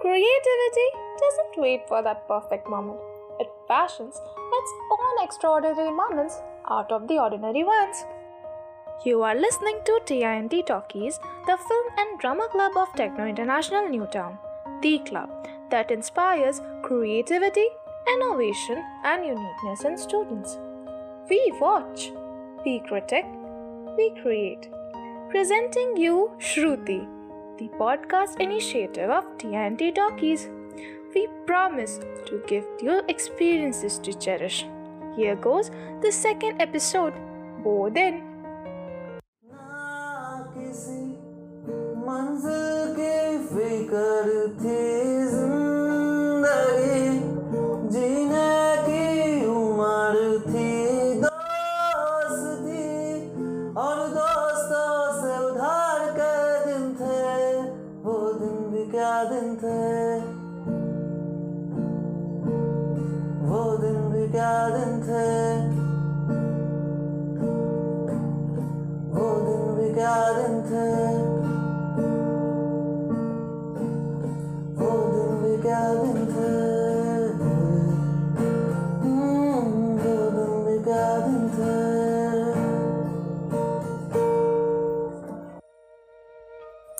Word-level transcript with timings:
Creativity 0.00 0.88
doesn't 1.18 1.60
wait 1.60 1.88
for 1.88 2.02
that 2.02 2.28
perfect 2.28 2.68
moment. 2.68 3.00
It 3.40 3.48
fashions 3.66 4.14
its 4.14 4.72
own 4.92 5.24
extraordinary 5.24 5.90
moments 5.90 6.40
out 6.70 6.92
of 6.92 7.08
the 7.08 7.18
ordinary 7.18 7.64
ones. 7.64 8.04
You 9.04 9.22
are 9.22 9.34
listening 9.34 9.80
to 9.84 10.00
TINT 10.06 10.66
Talkies, 10.66 11.18
the 11.46 11.56
film 11.56 11.86
and 11.98 12.20
drama 12.20 12.46
club 12.48 12.76
of 12.76 12.92
Techno 12.94 13.26
International 13.26 13.88
Newtown, 13.88 14.38
the 14.82 15.00
club 15.00 15.48
that 15.70 15.90
inspires 15.90 16.62
creativity, 16.82 17.66
innovation, 18.14 18.84
and 19.04 19.26
uniqueness 19.26 19.84
in 19.84 19.98
students. 19.98 20.58
We 21.28 21.52
watch, 21.60 22.12
we 22.64 22.80
critic, 22.86 23.26
we 23.96 24.10
create. 24.22 24.68
Presenting 25.30 25.96
you 25.96 26.30
Shruti, 26.38 27.17
the 27.57 27.69
podcast 27.79 28.39
initiative 28.39 29.09
of 29.09 29.25
TINT 29.37 29.95
Talkies. 29.95 30.49
We 31.15 31.27
promise 31.45 31.99
to 32.25 32.41
give 32.47 32.65
you 32.81 33.01
experiences 33.07 33.99
to 33.99 34.13
cherish. 34.13 34.65
Here 35.15 35.35
goes 35.35 35.69
the 36.01 36.11
second 36.11 36.61
episode. 36.61 37.13
Board 37.63 37.97
in. 37.97 38.21
ना 39.51 40.53
किसी 40.57 41.01
मंजिल 42.07 42.93
की 42.99 43.37
फिक्र 43.53 44.47
थी 44.61 45.16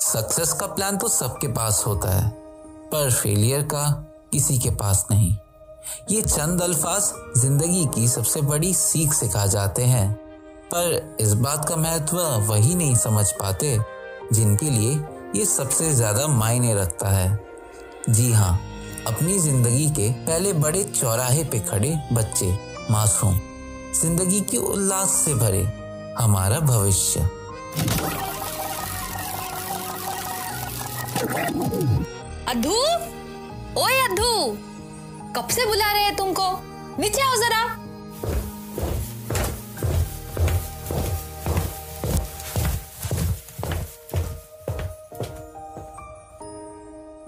success 0.09 0.53
का 0.53 0.67
plan 0.67 0.97
तो 0.97 1.07
सबके 1.09 1.47
पास 1.49 1.83
होता 1.87 2.09
है, 2.11 2.29
पर 2.91 3.11
फेलियर 3.13 3.61
का 3.63 3.83
किसी 4.31 4.57
के 4.59 4.69
पास 4.71 5.05
नहीं। 5.11 5.35
ये 6.11 6.21
चंद 6.21 6.61
अल्फाज 6.61 7.11
ज़िंदगी 7.37 7.85
की 7.95 8.07
सबसे 8.07 8.41
बड़ी 8.43 8.73
सीख 8.75 9.13
सिखा 9.13 9.45
जाते 9.47 9.83
हैं, 9.85 10.13
पर 10.73 11.17
इस 11.21 11.33
बात 11.35 11.67
का 11.69 11.75
महत्व 11.77 12.17
वही 12.47 12.75
नहीं 12.75 12.95
समझ 12.97 13.31
पाते 13.33 13.77
जिनके 14.33 14.69
लिए 14.69 14.91
ये 15.35 15.45
सबसे 15.47 15.93
ज़्यादा 15.93 16.27
मायने 16.29 16.73
रखता 16.75 17.09
है। 17.09 17.39
जी 18.09 18.31
हाँ 18.33 18.59
अपनी 19.07 19.37
ज़िंदगी 19.39 19.89
के 19.91 20.09
पहले 20.25 20.53
बड़े 20.55 20.83
चौराहे 20.85 21.43
पे 21.43 21.59
खड़े 21.61 21.95
बच्चे, 22.13 22.51
मासूम, 22.91 23.39
ज़िंदगी 24.01 24.41
की 24.41 24.57
उल्लास 24.57 25.09
से 25.15 25.33
भरे 25.35 25.63
हमारा 26.19 26.59
भविष्य। 26.61 27.29
अधू? 31.19 32.75
ओए 33.81 33.99
अधू, 34.01 34.57
कब 35.35 35.47
से 35.51 35.65
बुला 35.65 35.91
रहे 35.91 36.03
हैं 36.03 36.15
तुमको? 36.15 36.61
नीचे 36.99 37.21
आओ 37.21 37.35
जरा। 37.35 37.65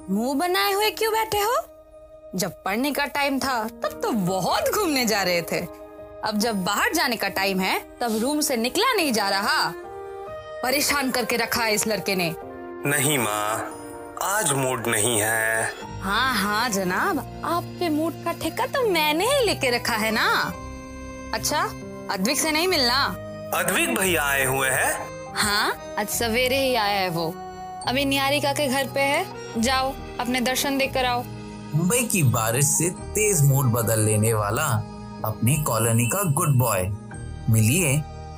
मुँह 0.10 0.34
बनाए 0.36 0.72
हुए 0.72 0.92
क्यों 0.92 1.14
बैठे 1.14 1.38
हो? 1.38 1.56
जब 2.36 2.64
पढ़ने 2.64 2.92
का 2.92 3.06
टाइम 3.06 3.40
था, 3.40 3.68
तब 3.68 4.00
तो 4.04 4.12
बहुत 4.12 4.70
घूमने 4.70 5.06
जा 5.06 5.24
रहे 5.24 5.42
थे। 5.42 5.60
अब 6.24 6.38
जब 6.38 6.64
बाहर 6.64 6.94
जाने 6.94 7.16
का 7.16 7.28
टाइम 7.28 7.60
है, 7.60 7.80
तब 8.02 8.18
रूम 8.22 8.42
से 8.42 8.58
निकला 8.58 8.94
नहीं 8.94 9.14
जा 9.14 9.30
रहा। 9.30 9.74
परेशान 10.64 11.12
करके 11.12 11.38
रखा 11.38 11.64
है 11.64 11.74
इस 11.74 11.88
लड़के 11.88 12.16
ने। 12.16 12.36
नहीं 12.86 13.18
माँ 13.18 13.78
आज 14.22 14.52
मूड 14.54 14.88
नहीं 14.88 15.20
है। 15.22 15.64
हाँ 16.02 16.34
हाँ 16.36 16.70
जनाब। 16.70 17.20
आपके 17.46 17.90
मूड 17.90 18.14
का 18.26 18.32
ठेका 18.34 18.66
तो 18.66 18.82
मैंने 18.90 19.26
ही 19.26 19.46
लेके 19.46 19.70
रखा 19.70 19.96
है 19.96 20.12
ना। 20.12 20.26
अच्छा 21.34 21.62
अद्विक 22.14 22.40
से 22.40 22.52
नहीं 22.52 22.68
मिलना? 22.68 23.04
अद्विक 23.56 23.96
भैया 23.96 24.24
आए 24.24 24.46
हुए 24.46 24.70
हैं। 24.70 24.94
हाँ 25.36 25.96
आज 26.00 26.08
सवेरे 26.08 26.58
ही 26.58 26.76
आया 26.76 27.00
है 27.00 27.10
वो। 27.10 27.28
अभी 27.88 28.06
निहारिका 28.06 28.54
के 28.54 28.68
घर 28.68 28.88
पे 28.88 29.00
है। 29.00 29.62
जाओ 29.62 29.94
अपने 30.20 30.42
दर्शन 30.42 30.78
देख 30.78 30.94
कर 30.94 31.06
आओ। 31.06 31.24
मुंबई 31.76 32.04
की 32.04 32.24
बारिश 32.24 32.66
से 32.66 32.90
तेज 32.90 33.42
मूड 33.42 33.72
बदल 33.72 34.00
लेने 34.00 34.34
वाला 34.34 34.66
अपनी 35.26 35.62
कॉलोनी 35.64 36.10
का 36.10 36.24
गुड 36.32 36.58
बॉय 36.60 36.90
मिलिए 37.50 37.92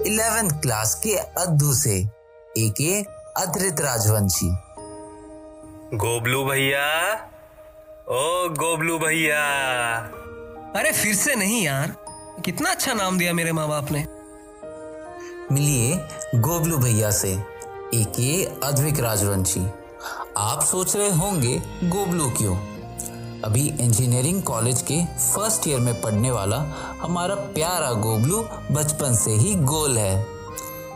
इलेवेंथ 0.08 0.62
क्लास 0.62 0.96
के 0.96 1.16
अद्दू 1.16 1.74
से 1.74 2.00
एके 2.58 3.02
अद्रित 3.42 3.82
राजवंशी। 3.82 4.56
गोबलू 5.94 6.44
भैया। 6.46 6.86
ओ 8.10 8.50
गोबलू 8.50 8.98
भैया। 9.00 9.42
अरे 10.76 10.92
फिर 10.92 11.16
से 11.16 11.36
नहीं 11.36 11.62
यार। 11.64 11.96
कितना 12.46 12.70
अच्छा 12.70 12.94
नाम 12.94 13.18
दिया 13.18 13.34
मेरे 13.34 13.52
माँ 13.52 13.68
बाप 13.68 13.92
ने। 13.92 14.06
मिलिए 15.52 15.96
गोबलू 16.40 16.78
भैया 16.78 17.12
से 17.12 17.32
एके 17.94 18.44
अद्विक 18.68 19.00
राजवंशी। 19.00 19.66
आप 20.38 20.64
सोच 20.64 20.96
रहे 20.96 21.10
होंगे 21.10 21.62
गोबलू 21.84 22.30
क्यों? 22.30 22.56
अभी 23.42 23.68
इंजीनियरिंग 23.82 24.44
कॉलेज 24.44 24.82
के 24.82 25.06
फ़र्स्ट 25.06 25.68
ईयर 25.68 25.80
में 25.80 26.02
पढ़ने 26.02 26.32
वाला 26.32 26.58
हमारा 27.02 27.36
प्यारा 27.36 27.92
गोबलू 27.92 28.44
बचपन 28.72 29.16
से 29.16 29.32
ही 29.32 29.56
गोल 29.56 29.98
है 29.98 30.26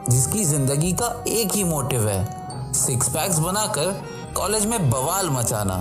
जिसकी 0.10 0.44
ज़िंदगी 0.44 0.94
का 0.94 1.24
एक 1.28 1.56
ही 1.56 1.64
मोटिव 1.64 2.10
है 2.10 2.74
सिक्स 2.74 3.10
पैक्स 3.10 3.40
बनाकर 3.40 4.17
कॉलेज 4.38 4.66
में 4.66 4.90
बवाल 4.90 5.30
मचाना। 5.30 5.76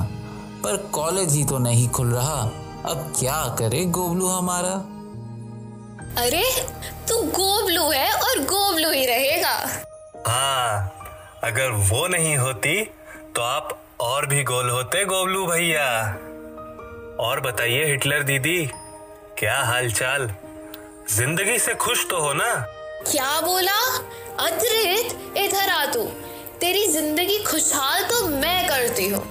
पर 0.65 0.77
कॉलेज 0.93 1.33
ही 1.33 1.44
तो 1.44 1.59
नहीं 1.59 1.89
खुल 1.89 2.12
रहा। 2.12 2.41
अब 2.91 3.12
क्या 3.19 3.43
करे 3.59 3.84
गोबलू 3.97 4.27
हमारा? 4.28 4.72
अरे 6.22 6.44
तू 7.09 7.22
गोबलू 7.33 7.91
है 7.91 8.12
और 8.12 8.39
गोबलू 8.44 8.91
ही 8.91 9.05
रहेगा। 9.06 9.55
हाँ 10.28 10.93
अगर 11.44 11.71
वो 11.91 12.06
नहीं 12.09 12.37
होती 12.37 12.81
तो 13.37 13.43
आप 13.43 13.78
और 14.00 14.27
भी 14.27 14.43
गोल 14.44 14.71
होते 14.71 15.05
गोबलू 15.05 15.47
भैया। 15.47 15.88
और 17.21 17.41
बताइए 17.41 17.84
हिटलर 17.84 18.23
दीदी 18.23 18.59
क्या 19.38 19.59
हालचाल? 19.65 20.31
ज़िंदगी 21.11 21.59
से 21.59 21.75
खुश 21.77 22.06
तो 22.11 22.21
हो 22.21 22.33
ना? 22.33 22.55
क्या 23.11 23.41
बोला? 23.41 23.81
अद्रित 24.47 25.37
इधर 25.37 25.71
आ 25.71 25.84
तू। 25.87 26.09
तेरी 26.61 26.87
ज़िंदगी 26.87 27.39
खुशहाल 27.44 28.03
तो 28.03 28.27
मैं 28.28 28.69
करती 28.69 29.09
हूँ। 29.09 29.22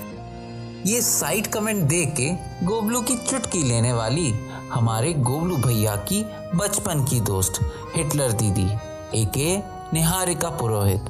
ये 0.85 1.01
साइड 1.01 1.47
कमेंट 1.47 1.81
देख 1.89 2.09
के 2.15 2.29
गोबलू 2.65 3.01
की 3.01 3.15
चुटकी 3.19 3.61
लेने 3.63 3.93
वाली 3.93 4.29
हमारे 4.73 5.13
गोबलू 5.13 5.55
भैया 5.57 5.95
की 6.11 6.23
बचपन 6.55 7.03
की 7.05 7.19
दोस्त, 7.21 7.59
हिटलर 7.95 8.31
दीदी 8.33 8.65
एके 9.21 9.55
निहारिका 9.93 10.49
पुरोहित। 10.59 11.09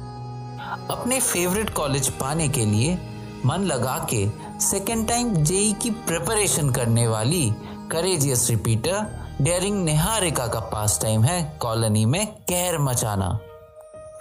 अपने 0.90 1.20
फेवरेट 1.20 1.70
कॉलेज 1.70 2.08
पाने 2.20 2.48
के 2.48 2.64
लिए 2.64 2.98
मन 3.46 3.64
लगा 3.64 3.98
के 4.12 4.26
सेकेंड 4.60 5.06
टाइम 5.08 5.34
जेई 5.44 5.72
की 5.82 5.90
प्रिपरेशन 6.06 6.70
करने 6.70 7.06
वाली 7.08 7.50
करेजियस 7.92 8.48
रिपीटर 8.50 9.06
डेयरिंग 9.40 9.84
निहारिका 9.84 10.46
का 10.46 10.60
पास 10.72 10.98
टाइम 11.02 11.24
है 11.24 11.42
कॉलोनी 11.62 12.04
में 12.06 12.26
कहर 12.26 12.78
मचाना। 12.78 13.38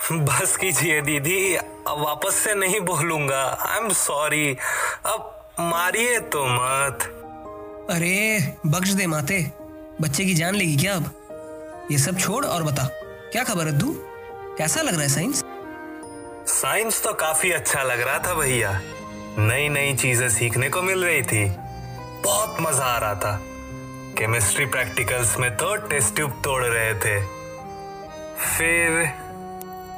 बस 0.03 0.55
कीजिए 0.57 1.01
दीदी 1.01 1.55
अब 1.55 1.99
वापस 1.99 2.35
से 2.35 2.53
नहीं 2.55 2.79
बोलूँगा। 2.79 3.41
आई 3.67 3.77
एम 3.77 3.89
सॉरी 3.89 4.57
अब 5.05 5.31
मारिए 5.59 6.19
तो 6.19 6.45
मत। 6.45 7.03
अरे 7.91 8.53
बख्श 8.65 8.89
दे 8.89 9.07
माते। 9.07 9.39
बच्चे 10.01 10.25
की 10.25 10.33
जान 10.33 10.55
लेगी 10.55 10.77
क्या 10.77 10.95
अब? 10.95 11.09
ये 11.91 11.97
सब 11.97 12.17
छोड़ 12.17 12.45
और 12.45 12.63
बता। 12.63 12.87
क्या 13.31 13.43
खबर 13.43 13.67
है 13.67 13.79
तू 13.79 13.93
कैसा 14.57 14.81
लग 14.81 14.93
रहा 14.93 15.01
है 15.01 15.09
साइंस? 15.09 15.43
साइंस 16.51 17.03
तो 17.03 17.13
काफ़ी 17.13 17.51
अच्छा 17.51 17.83
लग 17.83 18.01
रहा 18.01 18.19
था 18.19 18.33
भैया। 18.33 18.79
नई 19.39 19.69
नई 19.69 19.95
चीज़ें 19.95 20.29
सीखने 20.29 20.69
को 20.69 20.81
मिल 20.81 21.03
रही 21.05 21.21
थी। 21.23 21.45
बहुत 22.23 22.57
मज़ा 22.61 22.85
आ 22.85 22.97
रहा 22.97 23.15
था। 23.15 23.39
केमिस्ट्री 24.17 24.65
प्रैक्टिकल्स 24.65 25.37
में 25.37 25.51
तो 25.57 25.75
टेस्ट 25.89 26.15
ट्यूब 26.15 26.41
तोड़ 26.43 26.63
रहे 26.63 26.93
थे। 26.95 27.21
फिर 28.47 29.24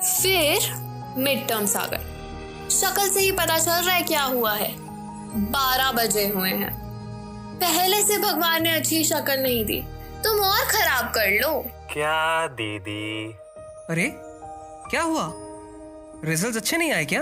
फिर 0.07 0.73
मिड 1.17 1.47
टर्म्स 1.47 1.75
आ 1.75 1.85
गए 1.85 2.69
शक्ल 2.69 3.09
से 3.09 3.19
ही 3.19 3.31
पता 3.31 3.57
चल 3.57 3.71
रहा 3.71 3.95
है 3.95 4.01
क्या 4.01 4.23
हुआ 4.23 4.53
है। 4.53 4.73
बारह 5.51 5.91
बजे 5.91 6.27
हुए 6.27 6.49
हैं। 6.49 6.71
पहले 7.59 8.01
से 8.01 8.17
भगवान 8.17 8.63
ने 8.63 8.71
अच्छी 8.71 9.03
शक्ल 9.03 9.39
नहीं 9.39 9.65
दी। 9.65 9.81
तुम 10.23 10.39
और 10.39 10.65
खराब 10.65 11.05
कर 11.05 11.31
लो। 11.31 11.65
क्या 11.93 12.47
दीदी? 12.47 13.33
अरे 13.89 14.13
क्या 14.89 15.01
हुआ? 15.01 15.31
रिजल्ट्स 16.25 16.57
अच्छे 16.57 16.77
नहीं 16.77 16.91
आए 16.91 17.05
क्या? 17.05 17.21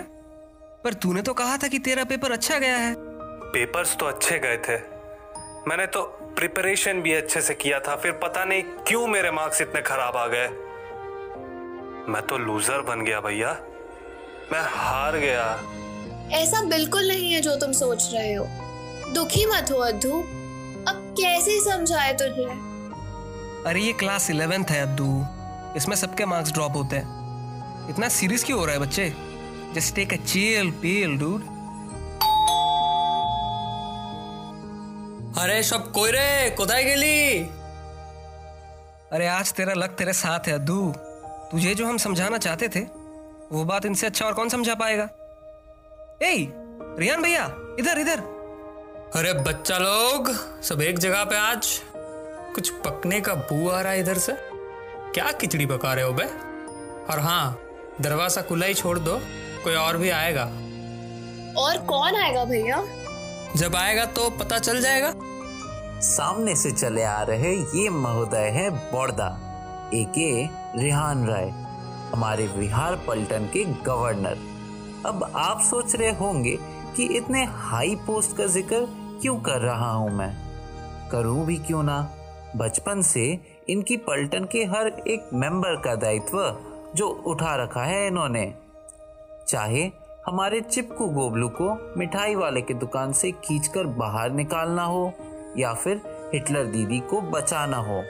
पर 0.83 0.93
तूने 0.93 1.21
तो 1.21 1.33
कहा 1.33 1.57
था 1.57 1.67
कि 1.67 1.79
तेरा 1.79 2.03
पेपर 2.03 2.31
अच्छा 2.31 2.59
गया 2.59 2.77
है। 2.77 2.93
पेपर्स 2.97 3.95
तो 3.95 4.05
अच्छे 4.05 4.39
गए 4.39 4.57
थे। 4.57 4.77
मैंने 5.69 5.85
तो 5.85 6.01
प्रिपरेशन 6.37 7.01
भी 7.01 7.13
अच्छे 7.13 7.41
से 7.41 7.53
किया 7.53 7.79
था। 7.79 7.95
फिर 7.95 8.11
पता 8.11 8.45
नहीं 8.45 8.63
क्यों 8.63 9.07
मेरे 9.07 9.31
मार्क्स 9.31 9.61
इतने 9.61 9.81
खराब 9.81 10.17
आ 10.17 10.27
गए। 10.27 10.47
मैं 12.09 12.21
तो 12.21 12.37
लूजर 12.37 12.81
बन 12.81 13.01
गया 13.01 13.19
भैया। 13.19 13.51
मैं 14.51 14.61
हार 14.61 15.17
गया। 15.17 15.45
ऐसा 16.31 16.61
बिल्कुल 16.61 17.07
नहीं 17.07 17.33
है 17.33 17.41
जो 17.41 17.55
तुम 17.55 17.71
सोच 17.71 18.09
रहे 18.13 18.33
हो। 18.33 18.45
दुखी 19.13 19.45
मत 19.45 19.71
हो 19.71 19.77
अद्दू। 19.77 20.19
अब 20.87 21.15
कैसे 21.19 21.59
समझाए 21.61 22.13
तुझे? 22.13 22.45
अरे 23.69 23.81
ये 23.81 23.93
क्लास 23.93 24.29
इलेवेंथ 24.29 24.65
है 24.65 24.81
अद्दू। 24.81 25.25
इसमें 25.77 25.95
सबके 25.95 26.25
मार्क्स 26.25 26.51
ड्रॉप 26.51 26.75
होते 26.75 26.95
हैं। 26.95 27.89
इतना 27.89 28.09
सीरियस 28.09 28.43
क्यों 28.43 28.59
हो 28.59 28.65
रहा 28.65 28.75
है 28.75 28.81
बच्चे? 28.81 29.13
Just 29.73 29.95
take 29.95 30.13
a 30.13 30.15
chill 30.15 30.71
pill 30.71 31.17
dude 31.17 31.41
अरे 35.39 35.63
सब 35.63 35.91
कोई 35.91 36.11
रे 36.11 36.49
कोदाई 36.49 36.83
गली 36.83 37.39
अरे 39.11 39.27
आज 39.27 39.53
तेरा 39.53 39.73
लक 39.73 39.89
तेरे 39.89 40.13
साथ 40.13 40.47
है 40.47 40.53
अद्दू। 40.53 40.95
तुझे 41.51 41.73
जो 41.75 41.85
हम 41.85 41.97
समझाना 41.97 42.37
चाहते 42.37 42.67
थे 42.69 42.79
वो 43.51 43.63
बात 43.65 43.85
इनसे 43.85 44.07
अच्छा 44.07 44.25
और 44.25 44.33
कौन 44.33 44.49
समझा 44.49 44.75
पाएगा? 44.75 45.03
ए 46.21 46.51
रियान 46.99 47.21
भैया 47.21 47.45
इधर 47.79 47.99
इधर। 47.99 48.19
अरे 49.15 49.33
बच्चा 49.33 49.77
लोग 49.77 50.31
सब 50.63 50.81
एक 50.81 50.99
जगह 50.99 51.23
पे 51.23 51.37
आज? 51.37 51.81
कुछ 52.55 52.69
पकने 52.85 53.21
का 53.21 53.33
बू 53.33 53.69
आ 53.69 53.81
रहा 53.81 53.91
है 53.91 53.99
इधर 53.99 54.17
से? 54.17 54.33
क्या 55.13 55.31
खिचड़ी 55.31 55.65
पका 55.65 55.93
रहे 55.93 56.05
हो 56.05 56.13
बे? 56.13 56.23
और 57.13 57.19
हाँ 57.19 57.59
दरवाज़ा 58.01 58.41
खुला 58.41 58.65
ही 58.65 58.73
छोड़ 58.73 58.97
दो 58.99 59.19
कोई 59.63 59.75
और 59.75 59.97
भी 59.97 60.09
आएगा। 60.09 60.43
और 61.61 61.77
कौन 61.85 62.15
आएगा 62.15 62.45
भैया? 62.45 62.83
जब 63.55 63.75
आएगा 63.75 64.05
तो 64.05 64.29
पता 64.29 64.59
चल 64.59 64.81
जाएगा। 64.81 65.13
सामने 66.01 66.55
से 66.55 66.71
चले 66.71 67.03
आ 67.03 67.21
रहे 67.21 67.55
ये 67.55 67.89
महोदय 67.89 68.49
है 68.49 68.69
बौड़दा 68.91 69.27
एके 69.93 70.31
रिहान 70.77 71.25
राय, 71.27 71.49
हमारे 72.13 72.47
बिहार 72.47 72.95
पलटन 73.07 73.45
के 73.53 73.63
गवर्नर। 73.83 74.37
अब 75.05 75.23
आप 75.35 75.61
सोच 75.61 75.95
रहे 75.95 76.11
होंगे 76.11 76.57
कि 76.95 77.03
इतने 77.17 77.43
हाई 77.43 77.95
पोस्ट 77.95 78.35
का 78.37 78.45
ज़िक्र 78.45 78.79
क्यों 79.21 79.37
कर 79.39 79.61
रहा 79.61 79.91
हूँ 79.91 80.11
मैं? 80.11 80.29
करूँ 81.11 81.45
भी 81.45 81.55
क्यों 81.57 81.83
ना? 81.83 81.97
बचपन 82.55 83.01
से 83.01 83.25
इनकी 83.69 83.97
पलटन 83.97 84.45
के 84.45 84.63
हर 84.65 84.87
एक 85.07 85.29
मेंबर 85.33 85.75
का 85.75 85.95
दायित्व 85.95 86.39
जो 86.95 87.07
उठा 87.27 87.55
रखा 87.55 87.83
है 87.83 88.05
इन्होंने। 88.07 88.53
चाहे 89.47 89.89
हमारे 90.27 90.61
चिपकू 90.61 91.07
गोबलू 91.07 91.49
को 91.61 91.93
मिठाई 91.97 92.35
वाले 92.35 92.61
की 92.61 92.73
दुकान 92.73 93.13
से 93.13 93.31
खींचकर 93.43 93.87
बाहर 93.95 94.31
निकालना 94.31 94.83
हो, 94.83 95.11
या 95.57 95.73
फिर 95.73 96.01
हिटलर 96.33 96.65
दीदी 96.65 96.99
को 96.99 97.21
बचाना 97.21 97.77
हो, 97.77 98.03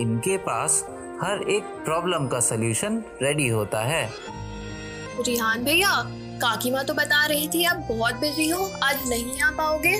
इनके 0.00 0.36
पास 0.38 0.84
हर 1.14 1.42
एक 1.50 1.64
प्रॉब्लम 1.84 2.26
का 2.28 2.40
सलूशन 2.40 3.02
रेडी 3.22 3.48
होता 3.48 3.84
है। 3.84 4.02
रिहान 5.26 5.64
भैया 5.64 5.90
काकी 6.40 6.70
माँ 6.70 6.84
तो 6.84 6.94
बता 6.94 7.24
रही 7.26 7.48
थी 7.48 7.64
आप 7.64 7.86
बहुत 7.88 8.14
बिज़ी 8.14 8.48
हो 8.48 8.64
आज 8.82 9.08
नहीं 9.08 9.40
आ 9.42 9.50
पाओगे? 9.50 9.94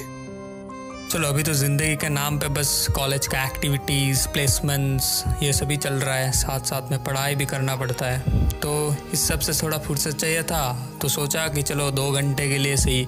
चलो 1.11 1.29
अभी 1.29 1.43
तो 1.43 1.53
ज़िंदगी 1.53 1.97
के 1.97 2.09
नाम 2.09 2.39
पे 2.39 2.49
बस 2.49 2.87
कॉलेज 2.95 3.27
का 3.27 3.45
एक्टिविटीज़ 3.45 4.27
प्लेसमेंट्स 4.29 5.25
ये 5.43 5.53
सभी 5.53 5.77
चल 5.77 5.95
रहा 5.95 6.15
है। 6.15 6.33
साथ 6.33 6.61
साथ 6.61 6.91
में 6.91 7.03
पढ़ाई 7.05 7.35
भी 7.35 7.47
करना 7.47 7.77
पड़ता 7.77 8.07
है। 8.07 8.49
तो 8.61 8.95
इस 9.13 9.27
सबसे 9.29 9.53
थोड़ा 9.63 9.79
फुर्सत 9.79 10.17
चाहिए 10.17 10.43
था 10.43 10.63
तो 11.03 11.09
सोचा 11.09 11.47
कि 11.49 11.63
चलो 11.63 11.91
दो 11.91 12.11
घंटे 12.13 12.49
के 12.49 12.59
लिए 12.59 12.77
सही 12.77 13.07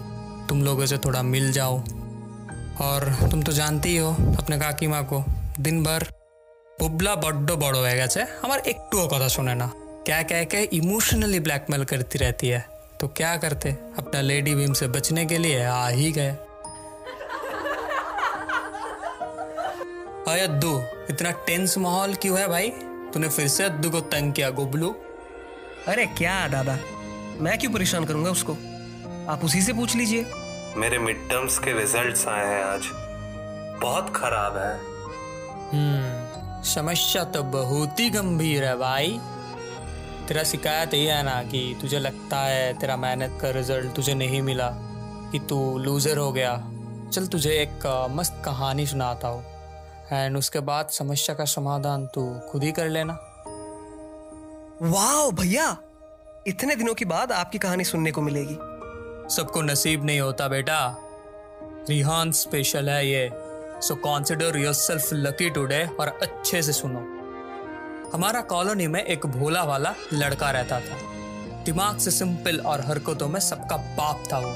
तुम 0.48 0.62
लोगों 0.62 0.86
से 0.86 0.98
थोड़ा 0.98 1.22
मिल 1.24 1.52
जाओ। 1.52 1.78
और 2.82 3.12
तुम 3.30 3.42
तो 3.42 3.52
जानती 3.52 3.88
ही 3.88 3.96
हो 3.96 4.12
अपने 4.38 4.58
काकी 4.58 4.86
माँ 4.86 5.04
को 5.04 5.24
दिन 5.60 5.82
भर 5.84 6.06
বুবলা 6.79 7.13
বড্ড 7.23 7.47
বড় 7.63 7.77
হয়ে 7.83 7.97
গেছে 8.01 8.21
আমার 8.45 8.59
একটুও 8.71 9.05
কথা 9.13 9.29
শোনে 9.35 9.55
না 9.55 9.67
क्या 10.03 10.21
कह 10.23 10.43
के 10.45 10.59
इमोशनली 10.73 11.39
ब्लैकमेल 11.39 11.83
करती 11.83 12.17
रहती 12.17 12.47
है 12.47 12.61
तो 12.99 13.07
क्या 13.09 13.35
करते 13.37 13.69
अपना 13.97 14.21
लेडी 14.21 14.53
भीम 14.55 14.73
से 14.73 14.87
बचने 14.89 15.25
के 15.25 15.37
लिए 15.37 15.63
आ 15.65 15.87
ही 15.89 16.11
गए 16.11 16.31
अरे 20.27 20.41
अद्दू 20.41 20.73
इतना 21.09 21.31
टेंस 21.47 21.77
माहौल 21.77 22.13
क्यों 22.15 22.39
है 22.39 22.47
भाई 22.47 22.69
तूने 23.13 23.29
फिर 23.29 23.47
से 23.49 23.63
अद्दू 23.63 23.89
को 23.89 23.99
तंग 24.11 24.33
किया 24.33 24.49
गुबलू 24.59 24.89
अरे 25.87 26.05
क्या 26.17 26.35
दादा 26.47 26.77
मैं 27.39 27.57
क्यों 27.59 27.71
परेशान 27.73 28.05
करूंगा 28.05 28.31
उसको 28.31 28.53
आप 29.31 29.43
उसी 29.43 29.61
से 29.61 29.73
पूछ 29.73 29.95
लीजिए 29.95 30.25
मेरे 30.77 30.97
मिड 30.99 31.27
टर्म्स 31.29 31.57
के 31.59 31.73
रिजल्ट्स 31.79 32.27
आए 32.27 32.45
हैं 32.47 32.63
आज 32.65 32.89
बहुत 33.81 34.13
खराब 34.15 34.57
है 34.57 34.73
हम्म 35.71 36.14
समस्या 36.66 37.24
तो 37.24 37.42
बहुत 37.42 38.00
ही 38.00 38.10
गंभीर 38.10 38.64
है 38.64 38.76
भाई। 38.76 39.20
तेरा 40.28 40.42
शिकायत 40.42 40.94
ये 40.94 41.10
है 41.10 41.22
ना 41.22 41.42
कि 41.42 41.76
तुझे 41.80 41.98
लगता 41.98 42.36
है 42.36 42.72
तेरा 42.78 42.96
मेहनत 42.96 43.38
का 43.42 43.50
रिज़ल्ट 43.50 43.94
तुझे 43.94 44.14
नहीं 44.14 44.42
मिला 44.42 44.68
कि 45.32 45.38
तू 45.38 45.78
लूजर 45.78 46.18
हो 46.18 46.32
गया। 46.32 46.56
चल 47.12 47.26
तुझे 47.26 47.50
एक 47.50 47.86
मस्त 48.10 48.42
कहानी 48.44 48.86
सुनाता 48.86 49.28
हो। 49.28 49.42
एंड 50.12 50.36
उसके 50.36 50.60
बाद 50.60 50.88
समस्या 50.88 51.34
का 51.34 51.44
समाधान 51.44 52.06
तू 52.06 52.40
खुद 52.50 52.64
ही 52.64 52.72
कर 52.72 52.88
लेना। 52.88 53.12
वाह 54.82 55.30
भैया 55.30 55.76
इतने 56.46 56.76
दिनों 56.76 56.94
के 56.94 57.04
बाद 57.04 57.32
आपकी 57.32 57.58
कहानी 57.58 57.84
सुनने 57.84 58.10
को 58.10 58.22
मिलेगी। 58.22 58.54
सबको 59.34 59.62
नसीब 59.62 60.04
नहीं 60.04 60.20
होता 60.20 60.48
बेटा। 60.48 60.96
रिहान 61.88 62.32
स्पेशल 62.32 62.90
है 62.90 63.06
ये। 63.08 63.30
So 63.82 63.94
consider 63.94 64.56
yourself 64.74 65.08
lucky 65.12 65.48
today 65.50 65.84
और 66.00 66.08
अच्छे 66.22 66.62
से 66.62 66.72
सुनो। 66.72 66.98
हमारा 68.12 68.40
कॉलोनी 68.40 68.86
में 68.86 69.02
एक 69.04 69.26
भोला 69.26 69.62
वाला 69.64 69.94
लड़का 70.12 70.50
रहता 70.50 70.80
था। 70.80 70.98
दिमाग 71.64 71.98
से 71.98 72.10
सिंपल 72.10 72.60
और 72.60 72.80
हरकतों 72.80 73.28
में 73.28 73.40
सबका 73.40 73.76
बाप 73.76 74.22
था 74.32 74.38
वो। 74.38 74.52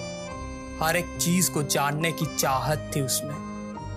हर 0.82 0.96
एक 0.96 1.16
चीज़ 1.20 1.50
को 1.50 1.62
जानने 1.62 2.12
की 2.12 2.26
चाहत 2.36 2.90
थी 2.96 3.00
उसमें। 3.00 3.34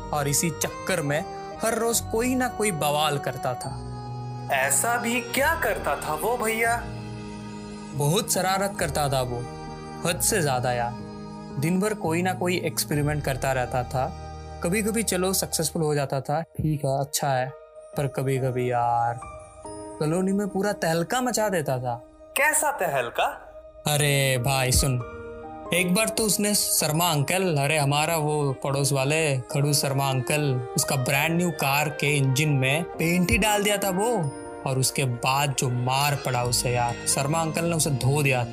और 0.09 0.27
इसी 0.27 0.49
चक्कर 0.49 1.01
में 1.01 1.19
हर 1.63 1.77
रोज 1.77 1.99
कोई 1.99 2.35
ना 2.35 2.47
कोई 2.47 2.71
बवाल 2.71 3.17
करता 3.17 3.53
था। 3.53 3.71
ऐसा 4.51 4.97
भी 4.97 5.21
क्या 5.21 5.53
करता 5.55 5.95
था 5.95 6.13
वो 6.13 6.37
भैया? 6.37 6.75
बहुत 7.95 8.33
शरारत 8.33 8.75
करता 8.79 9.07
था 9.09 9.21
वो। 9.21 9.39
हद 10.05 10.19
से 10.19 10.41
ज़्यादा 10.41 10.71
यार। 10.71 11.01
दिन 11.59 11.79
भर 11.79 11.93
कोई 11.93 12.21
ना 12.21 12.33
कोई 12.33 12.57
एक्सपेरिमेंट 12.57 13.23
करता 13.23 13.51
रहता 13.51 13.83
था। 13.83 14.05
कभी 14.63 14.81
कभी 14.83 15.03
चलो 15.03 15.33
सक्सेसफुल 15.33 15.81
हो 15.81 15.93
जाता 15.95 16.19
था। 16.21 16.41
ठीक 16.41 16.85
है 16.85 16.99
अच्छा 16.99 17.29
है। 17.29 17.47
पर 17.97 18.07
कभी 18.07 18.37
कभी 18.37 18.69
यार 18.71 19.19
कॉलोनी 19.99 20.33
में 20.33 20.47
पूरा 20.47 20.71
तहलका 20.73 21.19
मचा 21.21 21.47
देता 21.49 21.77
था। 21.77 21.95
कैसा 22.37 22.71
तहलका? 22.71 23.25
अरे 23.87 24.37
भाई 24.37 24.71
सुन 24.71 24.93
एक 25.73 25.93
बार 25.93 26.09
तो 26.09 26.23
उसने 26.23 26.53
शर्मा 26.55 27.09
अंकल 27.09 27.57
अरे 27.57 27.77
हमारा 27.77 28.15
वो 28.17 28.53
पड़ोस 28.53 28.91
वाले 28.93 29.37
खड़ू 29.51 29.73
शर्मा 29.73 30.09
अंकल 30.09 30.41
उसका 30.75 30.95
ब्रांड 30.95 31.37
न्यू 31.37 31.51
कार 31.51 31.89
के 31.89 32.15
इंजन 32.17 32.49
में 32.49 32.83
पेंट 32.83 33.31
ही 33.31 33.37
डाल 33.37 33.63
दिया 33.63 33.77
था 33.77 33.89
वो। 33.89 34.09
और 34.65 34.79
उसके 34.79 35.05
बाद 35.05 35.55
जो 35.59 35.69
मार 35.69 36.15
पड़ा 36.15 36.43
उसे 36.43 36.71
यार 36.71 37.05
शर्मा 37.07 37.41
अंकल 37.41 37.65
ने 37.65 37.75
उसे 37.75 37.89
धो 37.89 38.23
दिया। 38.23 38.43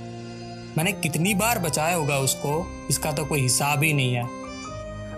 मैंने 0.76 0.92
कितनी 0.92 1.34
बार 1.34 1.58
बचाया 1.58 1.96
होगा 1.96 2.18
उसको 2.18 2.66
इसका 2.90 3.12
तो 3.12 3.24
कोई 3.24 3.40
हिसाब 3.40 3.82
ही 3.82 3.92
नहीं 3.92 4.14
है। 4.14 4.39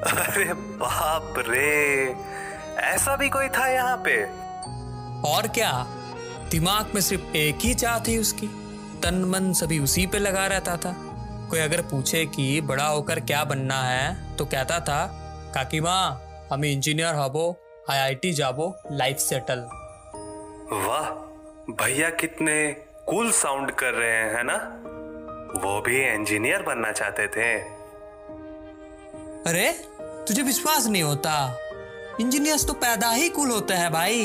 अरे 0.02 0.52
बाप 0.52 1.34
रे 1.38 2.14
ऐसा 2.82 3.16
भी 3.16 3.28
कोई 3.28 3.48
था 3.48 3.66
यहाँ 3.68 3.96
पे? 4.06 4.22
और 5.30 5.48
क्या? 5.48 5.72
दिमाग 6.50 6.90
में 6.94 7.00
सिर्फ़ 7.00 7.36
एक 7.36 7.58
ही 7.60 7.74
चाह 7.74 7.98
थी 7.98 8.18
उसकी। 8.18 8.46
तन 9.02 9.24
मन 9.24 9.52
सभी 9.52 9.78
उसी 9.78 10.06
पे 10.06 10.18
लगा 10.18 10.46
रहता 10.46 10.76
था। 10.76 10.94
कोई 11.50 11.60
अगर 11.60 11.82
पूछे 11.82 12.24
कि 12.26 12.60
बड़ा 12.60 12.86
होकर 12.86 13.20
क्या 13.20 13.44
बनना 13.44 13.78
है 13.82 14.36
तो 14.36 14.44
कहता 14.44 14.80
था 14.80 15.04
काकी 15.54 15.80
माँ 15.80 16.22
हम 16.52 16.64
इंजीनियर 16.64 17.14
हबो 17.14 17.44
आईआईटी 17.90 18.32
जाबो 18.32 18.74
लाइफ 18.92 19.18
सेटल. 19.18 19.66
वाह 20.88 21.10
भैया 21.74 22.10
कितने 22.10 22.56
कूल 23.06 23.30
साउंड 23.32 23.70
कर 23.70 23.92
रहे 23.94 24.10
हैं 24.10 24.34
है 24.36 24.42
ना? 24.42 24.56
वो 25.60 25.80
भी 25.80 26.02
इंजीनियर 26.14 26.62
बनना 26.62 26.92
चाहते 26.92 27.26
थे। 27.28 27.52
अरे 29.50 29.91
तुझे 30.28 30.42
विश्वास 30.42 30.86
नहीं 30.86 31.02
होता। 31.02 31.32
इंजीनियर्स 32.20 32.66
तो 32.66 32.72
पैदा 32.72 33.10
ही 33.10 33.28
कुल 33.28 33.50
होते 33.50 33.74
हैं 33.74 33.90
भाई। 33.92 34.20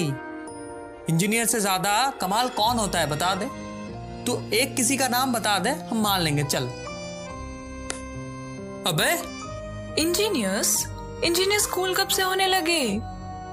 इंजीनियर 1.10 1.46
से 1.46 1.60
ज़्यादा 1.60 1.94
कमाल 2.22 2.50
कौन 2.50 2.78
होता 2.78 3.00
है 3.00 3.08
बता 3.10 3.34
दे। 3.36 3.46
तू 4.26 4.38
एक 4.54 4.76
किसी 4.76 4.98
का 4.98 5.08
नाम 5.08 5.34
बता 5.34 5.58
दे 5.60 5.70
हम 5.70 6.02
मान 6.02 6.22
लेंगे 6.22 6.44
चल। 6.44 6.68
अबे। 8.88 9.12
इंजीनियर्स 10.02 10.76
इंजीनियर 11.24 11.60
स्कूल 11.60 11.94
कब 11.96 12.08
से 12.08 12.24
होने 12.24 12.48
लगे? 12.48 12.82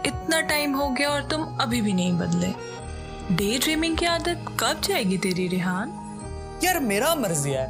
इतना 0.07 0.41
टाइम 0.41 0.75
हो 0.75 0.89
गया 0.89 1.11
और 1.11 1.23
तुम 1.29 1.45
अभी 1.61 1.81
भी 1.81 1.93
नहीं 1.93 2.13
बदले। 2.13 2.53
डे 3.37 3.59
ड्रीमिंग 3.59 3.97
की 3.99 4.07
आदत 4.07 4.45
कब 4.61 4.81
जाएगी 4.81 5.19
तेरी 5.19 5.49
रिहान? 5.49 5.93
यार 6.65 6.81
मेरा 6.81 7.15
मर्ज़ी 7.15 7.51
है। 7.51 7.67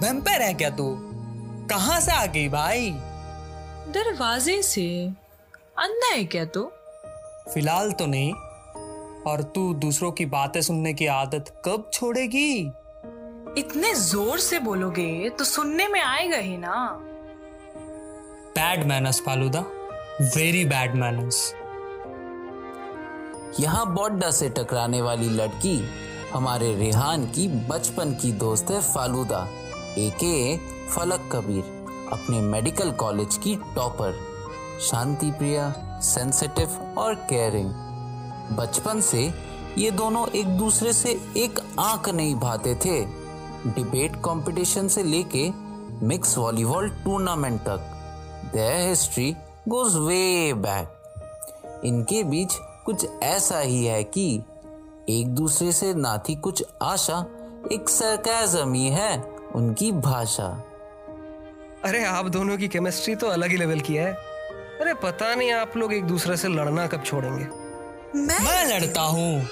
वैम्पायर 0.00 0.42
है 0.42 0.52
क्या 0.54 0.70
तू? 0.70 0.88
कहाँ 1.70 2.00
से 2.00 2.12
आ 2.12 2.24
गई 2.26 2.48
भाई? 2.48 2.90
दरवाजे 3.88 4.62
से 4.62 4.86
अंधा 5.78 6.12
है 6.12 6.24
क्या 6.24 6.44
तू? 6.44 6.62
फ़िलहाल 7.54 7.92
तो 7.92 8.06
नहीं। 8.06 8.32
और 9.22 9.42
तू 9.54 9.72
दूसरों 9.74 10.10
की 10.12 10.26
बातें 10.26 10.60
सुनने 10.62 10.92
की 10.94 11.06
आदत 11.06 11.62
कब 11.64 11.90
छोड़ेगी? 11.92 12.72
इतने 13.58 13.94
ज़ोर 13.94 14.38
से 14.38 14.58
बोलोगे 14.58 15.28
तो 15.30 15.44
सुनने 15.44 15.88
में 15.88 16.00
आएगा 16.00 16.36
ही 16.36 16.56
ना। 16.56 16.74
Bad 18.56 18.84
manners 18.84 19.20
falooda. 19.20 19.60
Very 20.36 20.64
bad 20.64 20.94
manners 20.94 21.52
यहाँ 23.60 23.94
बॉड्डा 23.94 24.30
से 24.30 24.48
टकराने 24.48 25.02
वाली 25.02 25.28
लड़की 25.28 25.78
हमारे 26.32 26.74
रेहान 26.76 27.26
की 27.26 27.48
बचपन 27.68 28.14
की 28.14 28.32
दोस्त 28.32 28.70
है 28.70 28.80
फालूदा 28.82 29.46
एके 29.98 30.56
फलक 30.88 31.28
कबीर। 31.32 31.75
अपने 32.12 32.40
मेडिकल 32.40 32.90
कॉलेज 32.90 33.36
की 33.36 33.56
टॉपर। 33.74 34.18
शांति 34.80 35.30
प्रिया 35.30 35.72
सेंसिटिव 36.02 36.94
और 36.98 37.14
केयरिंग। 37.14 37.70
बचपन 38.56 39.00
से 39.00 39.22
ये 39.78 39.90
दोनों 39.90 40.26
एक 40.28 40.46
दूसरे 40.48 40.92
से 40.92 41.10
एक 41.36 41.60
आँख 41.78 42.08
नहीं 42.08 42.34
भाते 42.34 42.74
थे। 42.74 43.00
डिबेट 43.66 44.16
कंपटीशन 44.16 44.88
से 44.88 45.02
लेके 45.02 45.50
मिक्स 46.06 46.36
वॉलीबॉल 46.38 46.88
टूर्नामेंट 47.04 47.60
तक। 47.60 47.92
Their 48.52 48.88
history 48.88 49.36
goes 49.68 49.96
way 49.96 50.52
back 50.54 51.82
इनके 51.84 52.22
बीच 52.24 52.54
कुछ 52.86 53.06
ऐसा 53.22 53.58
ही 53.58 53.84
है 53.84 54.04
कि 54.04 54.42
एक 55.08 55.34
दूसरे 55.34 55.72
से 55.72 55.94
ना 55.94 56.16
थी 56.18 56.34
कुछ 56.34 56.64
आशा, 56.82 57.26
एक 57.72 57.88
सरकाजम 57.88 58.72
ही 58.72 58.86
है 58.86 59.18
उनकी 59.54 59.92
भाषा। 59.92 60.48
अरे 61.86 62.04
आप 62.04 62.26
दोनों 62.26 62.56
की 62.58 62.68
केमिस्ट्री 62.68 63.14
तो 63.14 63.26
अलग 63.26 63.50
ही 63.50 63.56
लेवल 63.56 63.80
की 63.80 63.94
है। 63.94 64.12
अरे 64.80 64.94
पता 64.94 65.34
नहीं 65.34 65.52
आप 65.52 65.76
लोग 65.76 65.92
एक 65.94 66.04
दूसरे 66.04 66.36
से 66.36 66.48
लड़ना 66.48 66.86
कब 66.86 67.02
छोड़ेंगे। 67.02 67.44
मैं 68.18 68.38
मैं 68.44 68.64
लड़ता 68.68 69.00
हूँ। 69.00 69.42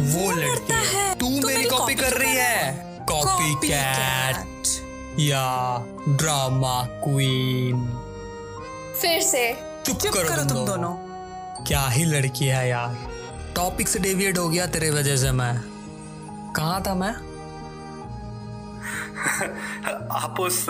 वो 0.00 0.30
लड़ती 0.30 0.72
है। 0.72 1.14
तू 1.14 1.28
मेरी 1.46 1.64
कॉपी 1.64 1.94
कर 1.94 2.12
रही 2.12 2.34
है। 2.36 2.96
कॉपी 3.10 3.54
कैट 3.68 5.18
या 5.20 5.44
ड्रामा 6.08 6.82
क्वीन 7.04 7.86
फिर 9.00 9.20
से। 9.22 9.52
चुप 9.86 9.96
चुप 9.96 10.14
करो, 10.14 10.28
करो 10.28 10.44
तुम 10.44 10.66
दोनों। 10.66 10.92
क्या 11.64 11.86
ही 11.88 12.04
लड़की 12.04 12.46
है 12.46 12.68
यार। 12.68 12.96
टॉपिक 13.56 13.88
से 13.88 13.98
डेविएट 13.98 14.38
हो 14.38 14.48
गया 14.48 14.66
तेरे 14.66 14.90
वजह 14.90 15.16
से 15.16 15.32
मैं। 15.32 15.54
कहाँ 16.56 16.82
था 16.86 16.94
मैं? 16.94 17.29
आप 20.12 20.36
उस 20.40 20.66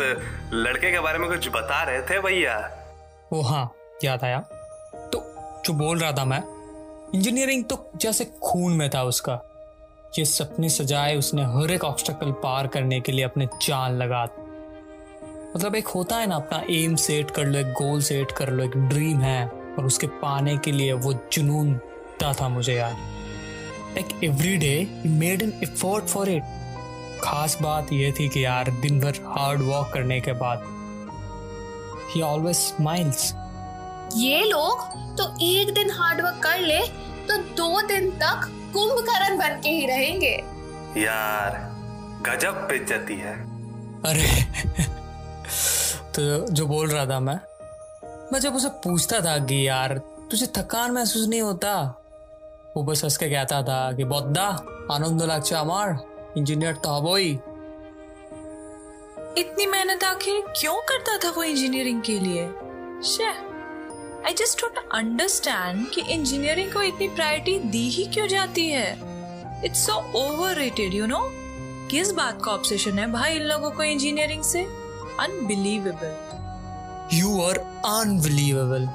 लड़के 0.52 0.90
के 0.92 1.00
बारे 1.00 1.18
में 1.18 1.28
कुछ 1.28 1.48
बता 1.48 1.82
रहे 1.82 2.02
थे 2.02 2.20
भैया? 2.20 2.56
ओ 3.32 3.40
हाँ 3.40 3.72
याद 4.04 4.24
आया। 4.24 4.38
तो 5.12 5.22
जो 5.64 5.72
बोल 5.72 5.98
रहा 5.98 6.12
था 6.12 6.24
मैं 6.24 6.42
इंजीनियरिंग 7.14 7.64
तो 7.64 7.90
जैसे 7.96 8.24
खून 8.42 8.72
में 8.72 8.90
था 8.90 9.02
उसका। 9.02 9.40
ये 10.18 10.24
सपने 10.24 10.68
सजाए 10.68 11.16
उसने 11.16 11.42
हर 11.42 11.70
एक 11.70 11.84
ऑब्स्टकल 11.84 12.32
पार 12.32 12.66
करने 12.66 13.00
के 13.00 13.12
लिए 13.12 13.24
अपने 13.24 13.46
जान 13.62 13.92
लगा 13.92 14.24
मतलब 15.56 15.74
एक 15.74 15.88
होता 15.88 16.16
है 16.16 16.26
ना 16.26 16.36
अपना 16.36 16.62
एम 16.70 16.94
सेट 16.96 17.30
कर 17.30 17.44
लो 17.44 17.58
एक 17.58 17.72
गोल 17.72 18.02
सेट 18.02 18.32
कर 18.32 18.50
लो 18.50 18.64
एक 18.64 18.76
ड्रीम 18.76 19.20
है 19.20 19.48
और 19.48 19.84
उसके 19.84 20.06
पाने 20.06 20.56
के 20.58 20.72
लिए 20.72 20.92
वो 20.92 21.12
जुनून 21.32 21.78
था, 22.22 22.32
था 22.32 22.48
मुझे 22.48 22.74
यार। 22.74 22.92
Like 23.90 24.24
every 24.24 24.56
day 24.56 25.02
made 25.06 25.42
an 25.42 25.52
effort 25.62 26.04
for 26.04 26.28
it 26.28 26.42
खास 27.24 27.58
बात 27.62 27.92
यह 27.92 28.12
थी 28.20 28.28
कि 28.28 28.44
यार 28.44 28.70
दिन 28.70 29.00
भर 29.00 29.14
हार्ड 29.26 29.60
वॉक 29.60 29.92
करने 29.92 30.20
के 30.20 30.32
बाद 30.32 30.62
ही 32.14 32.22
ऑलवेज 32.22 32.56
स्माइल्स 32.56 33.34
ये 34.16 34.44
लोग 34.44 34.82
तो 35.18 35.36
एक 35.42 35.74
दिन 35.74 35.90
हार्ड 35.90 36.20
वर्क 36.20 36.40
कर 36.42 36.58
ले 36.58 36.80
तो 37.28 37.36
दो 37.36 37.80
दिन 37.82 38.10
तक 38.10 38.48
कुंभकरण 38.72 39.38
बन 39.38 39.60
के 39.62 39.68
ही 39.68 39.86
रहेंगे। 39.86 40.34
यार 41.00 41.70
गजब 42.26 42.54
पे 42.54 42.78
जाती 42.84 43.14
है। 43.14 43.34
अरे 44.02 44.42
तो 46.14 46.52
जो 46.52 46.66
बोल 46.66 46.90
रहा 46.90 47.06
था 47.06 47.20
मैं 47.20 47.40
मैं 48.32 48.40
जब 48.40 48.54
उसे 48.54 48.68
पूछता 48.68 49.20
था 49.20 49.38
कि 49.38 49.68
यार 49.68 49.98
तुझे 50.30 50.46
थकान 50.46 50.90
महसूस 50.90 51.28
नहीं 51.28 51.42
होता? 51.42 52.02
वो 52.76 52.82
बस 52.82 53.04
हंस 53.04 53.16
के 53.16 53.30
कहता 53.30 53.62
था 53.62 53.92
कि 53.92 54.04
बौद्धा 54.04 54.46
आनंद 54.92 55.22
लाग 55.22 55.28
লাগছে 55.28 55.54
আমার 55.54 56.09
इंजीनियर 56.38 56.74
तो 56.74 56.90
हबोई 56.90 57.28
इतनी 59.38 59.66
मेहनत 59.66 60.04
आखिर 60.04 60.40
क्यों 60.60 60.74
करता 60.88 61.16
था 61.24 61.30
वो 61.36 61.42
इंजीनियरिंग 61.42 62.00
के 62.02 62.18
लिए? 62.18 62.44
आई 64.26 64.34
जस्ट 64.38 64.60
डोंट 64.60 64.78
अंडरस्टैंड 64.94 65.86
कि 65.90 66.00
इंजीनियरिंग 66.12 66.72
को 66.72 66.82
इतनी 66.82 67.08
प्रायोरिटी 67.08 67.58
दी 67.70 67.88
ही 67.88 68.04
क्यों 68.14 68.26
जाती 68.28 68.68
है? 68.68 68.92
It's 69.64 69.86
so 69.86 69.94
overrated 70.18 70.94
you 70.94 71.06
know 71.06 71.20
किस 71.90 72.12
बात 72.12 72.42
का 72.44 72.52
ऑब्सेशन 72.52 72.98
है 72.98 73.10
भाई 73.12 73.36
इन 73.36 73.42
लोगों 73.42 73.70
को 73.70 73.82
इंजीनियरिंग 73.82 74.42
से? 74.42 74.62
Unbelievable 75.20 76.16
you 77.12 77.40
are 77.42 77.58
unbelievable 77.86 78.88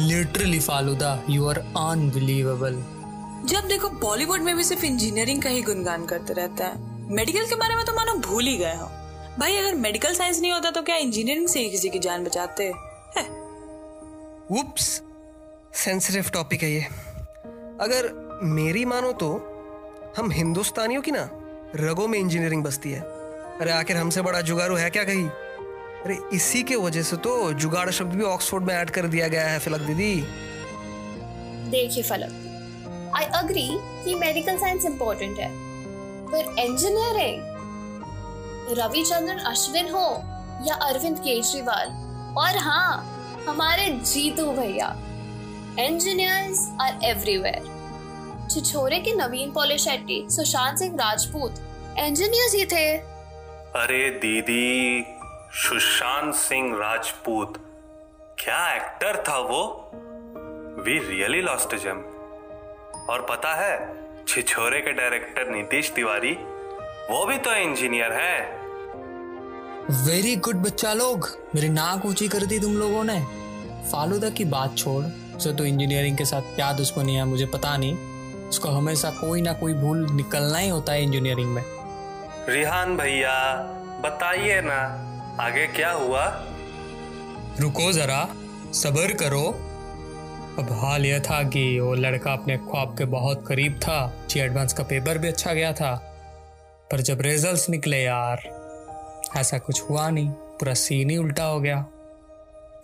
literally 0.00 0.60
falooda 0.60 1.20
you 1.30 1.46
are 1.48 1.58
unbelievable 1.58 2.82
जब 3.44 3.68
देखो 3.68 3.88
बॉलीवुड 3.88 4.40
में 4.40 4.56
भी 4.56 4.64
सिर्फ़ 4.64 4.84
इंजीनियरिंग 4.84 5.42
का 5.42 5.50
ही 5.50 5.62
गुणगान 5.62 6.06
करते 6.06 6.32
रहते 6.32 6.64
हैं। 6.64 7.08
मेडिकल 7.10 7.46
के 7.46 7.54
बारे 7.54 7.74
में 7.74 7.84
तो 7.84 7.92
मानो 7.92 8.14
भूल 8.14 8.44
ही 8.44 8.56
गए 8.56 8.74
हो। 8.74 8.86
भाई 9.38 9.56
अगर 9.56 9.74
मेडिकल 9.74 10.14
साइंस 10.14 10.40
नहीं 10.40 10.52
होता 10.52 10.70
तो 10.70 10.82
क्या 10.82 10.96
इंजीनियरिंग 10.96 11.48
से 11.48 11.60
ही 11.60 11.70
किसी 11.70 11.88
की 11.88 11.98
जान 11.98 12.24
बचाते? 12.24 12.64
हैं? 13.16 13.28
उप्स 14.50 15.02
सेंसिटिव 15.74 16.30
टॉपिक 16.32 16.62
है 16.62 16.70
ये। 16.70 16.80
अगर 17.80 18.10
मेरी 18.42 18.84
मानो 18.84 19.12
तो 19.12 19.30
हम 20.16 20.30
हिंदुस्तानियों 20.30 21.02
की 21.02 21.10
ना 21.10 21.28
रगों 21.76 22.08
में 22.08 22.18
इंजीनियरिंग 22.18 22.64
बसती 22.64 22.90
है। 22.90 23.00
अरे 23.00 23.70
आखिर 23.70 23.96
हमसे 23.96 24.22
बड़ा 24.22 24.40
जुगाड़ू 24.40 24.76
है 24.76 24.90
क्या 24.90 25.04
कहीं? 25.04 25.26
अरे 25.26 26.18
इसी 26.32 26.62
के 26.62 26.76
वजह 26.76 27.02
से 27.02 27.16
तो 27.16 27.52
जुगाड़ 27.52 27.90
शब्द 27.90 28.14
भी 28.14 28.24
ऑक्सफोर्ड 28.24 28.64
में 28.64 28.74
ऐड 28.74 28.90
कर 28.90 29.06
दिया 29.06 29.28
गया 29.28 29.48
है 29.48 29.58
फिलक 29.58 29.80
दीदी। 29.80 30.14
देखिए 31.70 32.02
फलक 32.02 32.39
आई 33.16 33.24
अग्री 33.24 33.68
कि 34.04 34.14
मेडिकल 34.14 34.58
साइंस 34.58 34.84
इंपॉर्टेंट 34.84 35.38
है। 35.38 35.50
पर 36.26 36.54
इंजीनियरिंग 36.58 37.48
रविचंद्रन 38.78 39.38
अश्विन 39.38 39.88
हो 39.90 40.06
या 40.66 40.74
अरविंद 40.82 41.18
केजरीवाल 41.18 41.88
और 42.38 42.56
हाँ 42.58 42.92
हमारे 43.48 43.88
जीतू 43.90 44.46
भैया 44.52 44.94
इंजीनियर्स 45.78 46.68
आर 46.80 46.98
एवरीवेयर 47.04 47.68
छिछोरे 48.50 48.98
के 48.98 49.12
नवीन 49.14 49.50
पॉली 49.52 49.78
शेट्टी, 49.78 50.26
सुशांत 50.30 50.78
सिंह 50.78 50.94
राजपूत 50.94 51.54
इंजीनियर्स 51.98 52.54
ही 52.54 52.64
थे। 52.66 52.86
अरे 53.76 54.10
दीदी, 54.10 55.04
सुशांत 55.52 56.34
सिंह 56.34 56.76
राजपूत, 56.76 57.58
क्या 58.38 58.74
एक्टर 58.74 59.22
था 59.28 59.38
वो? 59.38 59.62
वी 60.84 60.98
रियली 60.98 61.42
लॉस्ट 61.42 61.74
जम 61.74 62.02
और 63.10 63.26
पता 63.30 63.54
है 63.54 63.76
छिछोरे 64.28 64.80
के 64.80 64.92
डायरेक्टर 64.92 65.48
नीतीश 65.50 65.90
तिवारी 65.90 66.32
वो 67.10 67.24
भी 67.26 67.36
तो 67.36 67.54
इंजीनियर 67.54 68.12
है। 68.12 68.40
वेरी 70.06 70.34
गुड 70.36 70.56
बच्चा 70.56 70.92
लोग 70.92 71.28
मेरी 71.54 71.68
नाक 71.68 72.04
ऊँची 72.06 72.28
कर 72.28 72.44
दी 72.46 72.58
तुम 72.58 72.76
लोगों 72.76 73.02
ने। 73.04 73.18
फालूदा 73.92 74.30
की 74.30 74.44
बात 74.44 74.76
छोड़ 74.78 75.04
उसे 75.36 75.52
तो 75.52 75.64
इंजीनियरिंग 75.64 76.16
के 76.18 76.24
साथ 76.24 76.54
क्या 76.54 76.72
दुश्मनी 76.72 77.14
है 77.14 77.24
मुझे 77.24 77.46
पता 77.46 77.76
नहीं। 77.76 77.94
उसको 78.48 78.68
हमेशा 78.68 79.10
कोई 79.10 79.42
ना 79.42 79.52
कोई 79.52 79.74
भूल 79.74 80.06
निकलना 80.10 80.58
ही 80.58 80.68
होता 80.68 80.92
है 80.92 81.02
इंजीनियरिंग 81.02 81.54
में। 81.54 81.64
रिहान 82.48 82.96
भैया 82.96 83.34
बताइए 84.04 84.60
ना 84.60 84.78
आगे 85.40 85.66
क्या 85.66 85.90
हुआ? 85.92 86.24
रुको 87.60 87.90
जरा 87.92 88.22
सबर 88.74 89.12
करो। 89.14 89.44
अब 90.60 90.72
हाल 90.72 91.06
यह 91.06 91.18
था 91.18 91.42
कि 91.42 91.80
वो 91.80 91.94
लड़का 91.94 92.32
अपने 92.32 92.56
ख्वाब 92.56 92.98
के 92.98 93.04
बहुत 93.04 93.44
करीब 93.48 93.80
था। 93.82 94.12
जी 94.30 94.40
एडवांस 94.40 94.72
का 94.72 94.82
पेपर 94.82 95.18
भी 95.18 95.28
अच्छा 95.28 95.52
गया 95.52 95.72
था। 95.72 95.96
पर 96.92 97.00
जब 97.00 97.20
रिजल्ट्स 97.20 97.70
निकले 97.70 98.02
यार, 98.02 98.38
ऐसा 99.36 99.58
कुछ 99.58 99.82
हुआ 99.82 100.10
नहीं। 100.10 100.30
पूरा 100.30 100.74
सीन 100.74 101.10
ही 101.10 101.16
उल्टा 101.16 101.44
हो 101.44 101.60
गया। 101.60 101.86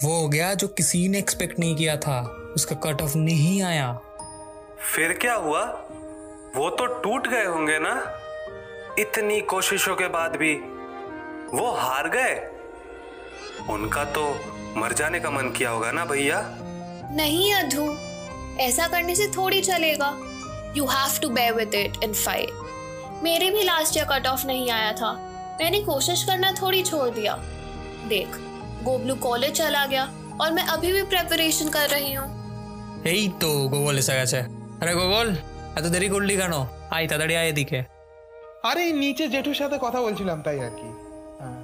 वो 0.05 0.23
हो 0.23 0.29
गया 0.29 0.55
जो 0.55 0.69
किसी 0.69 1.09
ने 1.09 1.19
एक्सपेक्ट 1.19 1.59
नहीं 1.59 1.77
किया 1.77 1.97
था। 1.97 2.23
उसका 2.57 2.77
कट 2.77 3.03
ऑफ़ 3.03 3.17
नहीं 3.17 3.63
आया। 3.63 4.01
फिर 4.95 5.13
क्या 5.13 5.35
हुआ? 5.35 5.65
वो 6.57 6.71
तो 6.71 6.87
टूट 6.87 7.29
गए 7.29 7.45
होंगे 7.45 7.79
ना? 7.79 8.21
इतनी 8.99 9.41
कोशिशों 9.41 9.97
के 9.97 10.09
बाद 10.09 10.37
भी 10.37 10.55
वो 11.59 11.71
हार 11.71 12.09
गए? 12.09 12.51
उनका 13.73 14.05
तो 14.05 14.41
मर 14.77 14.93
जाने 14.93 15.21
का 15.21 15.31
मन 15.31 15.51
किया 15.51 15.71
होगा 15.71 15.93
ना 15.93 16.05
भैया? 16.05 16.59
नहीं 17.16 17.54
अधू 17.54 17.86
ऐसा 18.60 18.88
करने 18.88 19.16
से 19.16 19.28
थोड़ी 19.28 19.62
चलेगा 19.62 20.10
you 20.78 20.86
have 20.88 21.20
to 21.22 21.30
bear 21.30 21.52
with 21.56 21.76
it 21.76 22.04
in 22.04 22.14
fight 22.16 23.22
मेरे 23.24 23.50
भी 23.52 23.64
लास्ट 23.64 23.98
ईयर 23.98 24.06
कट 24.08 24.28
ऑफ 24.28 24.46
नहीं 24.46 24.70
आया 24.72 24.92
था 24.94 25.12
मैंने 25.62 25.82
कोशिश 25.84 26.24
करना 26.24 26.52
थोड़ी 26.62 26.82
छोड़ 26.84 27.10
दिया 27.12 27.36
देख 28.08 28.38
गोबलू 28.84 29.16
कॉलेज 29.24 29.54
चला 29.54 29.86
गया 29.86 30.10
और 30.42 30.52
मैं 30.52 30.64
अभी 30.70 30.92
भी 30.92 31.04
प्रेपरेशन 31.10 31.70
कर 31.70 31.90
रही 31.90 32.14
हूँ 32.14 32.30
এই 33.08 33.22
তো 33.42 33.50
গোগল 33.70 33.96
এসে 33.98 34.16
গেছে 34.16 34.40
আরে 34.82 34.94
গোগল 34.96 35.28
এত 35.78 35.86
দেরি 35.94 36.08
করলি 36.10 36.34
কেন 36.38 36.54
আয় 36.92 37.06
তাড়াতাড়ি 37.08 37.36
আয় 37.38 37.50
এদিকে 37.52 37.80
আরে 38.70 38.82
এই 38.84 38.94
নিচে 39.00 39.24
জেঠুর 39.34 39.58
সাথে 39.62 39.78
কথা 39.86 40.00
বলছিলাম 40.02 40.38
তাই 40.46 40.60
আর 40.66 40.74
কি 40.80 40.90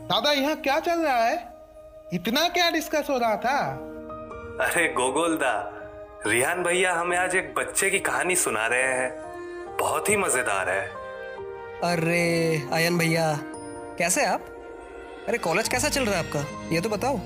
दादा 0.10 0.32
यहाँ 0.34 0.56
क्या 0.58 0.80
चल 0.82 1.00
रहा 1.00 1.22
है 1.22 1.36
इतना 2.14 2.48
क्या 2.50 2.70
डिस्कस 2.72 3.10
हो 3.10 3.18
रहा 3.18 3.36
था 3.38 3.58
अरे 4.61 4.87
गोगोलदा 4.89 5.53
रिहान 6.27 6.63
भैया 6.63 6.93
हमें 6.95 7.17
आज 7.17 7.35
एक 7.37 7.55
बच्चे 7.59 7.89
की 7.91 7.99
कहानी 7.99 8.35
सुना 8.37 8.67
रहे 8.67 8.83
हैं। 8.83 9.77
बहुत 9.81 10.09
ही 10.09 10.17
मज़ेदार 10.17 10.69
है। 10.69 10.83
अरे 11.85 12.69
आयन 12.75 12.99
भैया 12.99 13.25
कैसे 13.99 14.25
आप? 14.25 14.41
अरे 15.29 15.39
कॉलेज 15.39 15.69
कैसा 15.69 15.89
चल 15.89 16.05
रहा 16.05 16.19
है 16.19 16.27
आपका? 16.27 16.69
ये 16.75 16.81
तो 16.81 16.89
बताओ। 16.89 17.17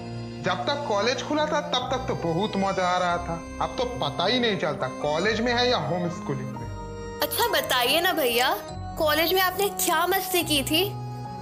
जब 0.42 0.64
तक 0.68 0.84
कॉलेज 0.88 1.22
खुला 1.22 1.46
था 1.46 1.60
तब 1.60 1.90
तक 1.92 2.06
तो 2.08 2.14
बहुत 2.22 2.56
मज़ा 2.56 2.88
आ 2.88 2.96
रहा 2.98 3.16
था। 3.16 3.40
अब 3.64 3.76
तो 3.78 3.84
पता 3.84 4.26
ही 4.26 4.40
नहीं 4.40 4.58
चलता 4.58 4.88
कॉलेज 5.02 5.40
में 5.40 5.52
है 5.52 5.68
या 5.70 5.78
होम 5.78 6.08
स्कूलिंग 6.10 6.50
में। 6.50 7.20
अच्छा 7.22 7.48
बताइए 7.48 8.00
ना 8.00 8.12
भैया 8.12 8.54
कॉलेज 8.98 9.34
में 9.34 9.40
आपने 9.40 9.68
क्या 9.68 10.06
मस्ती 10.06 10.42
की 10.42 10.62
थी? 10.62 10.88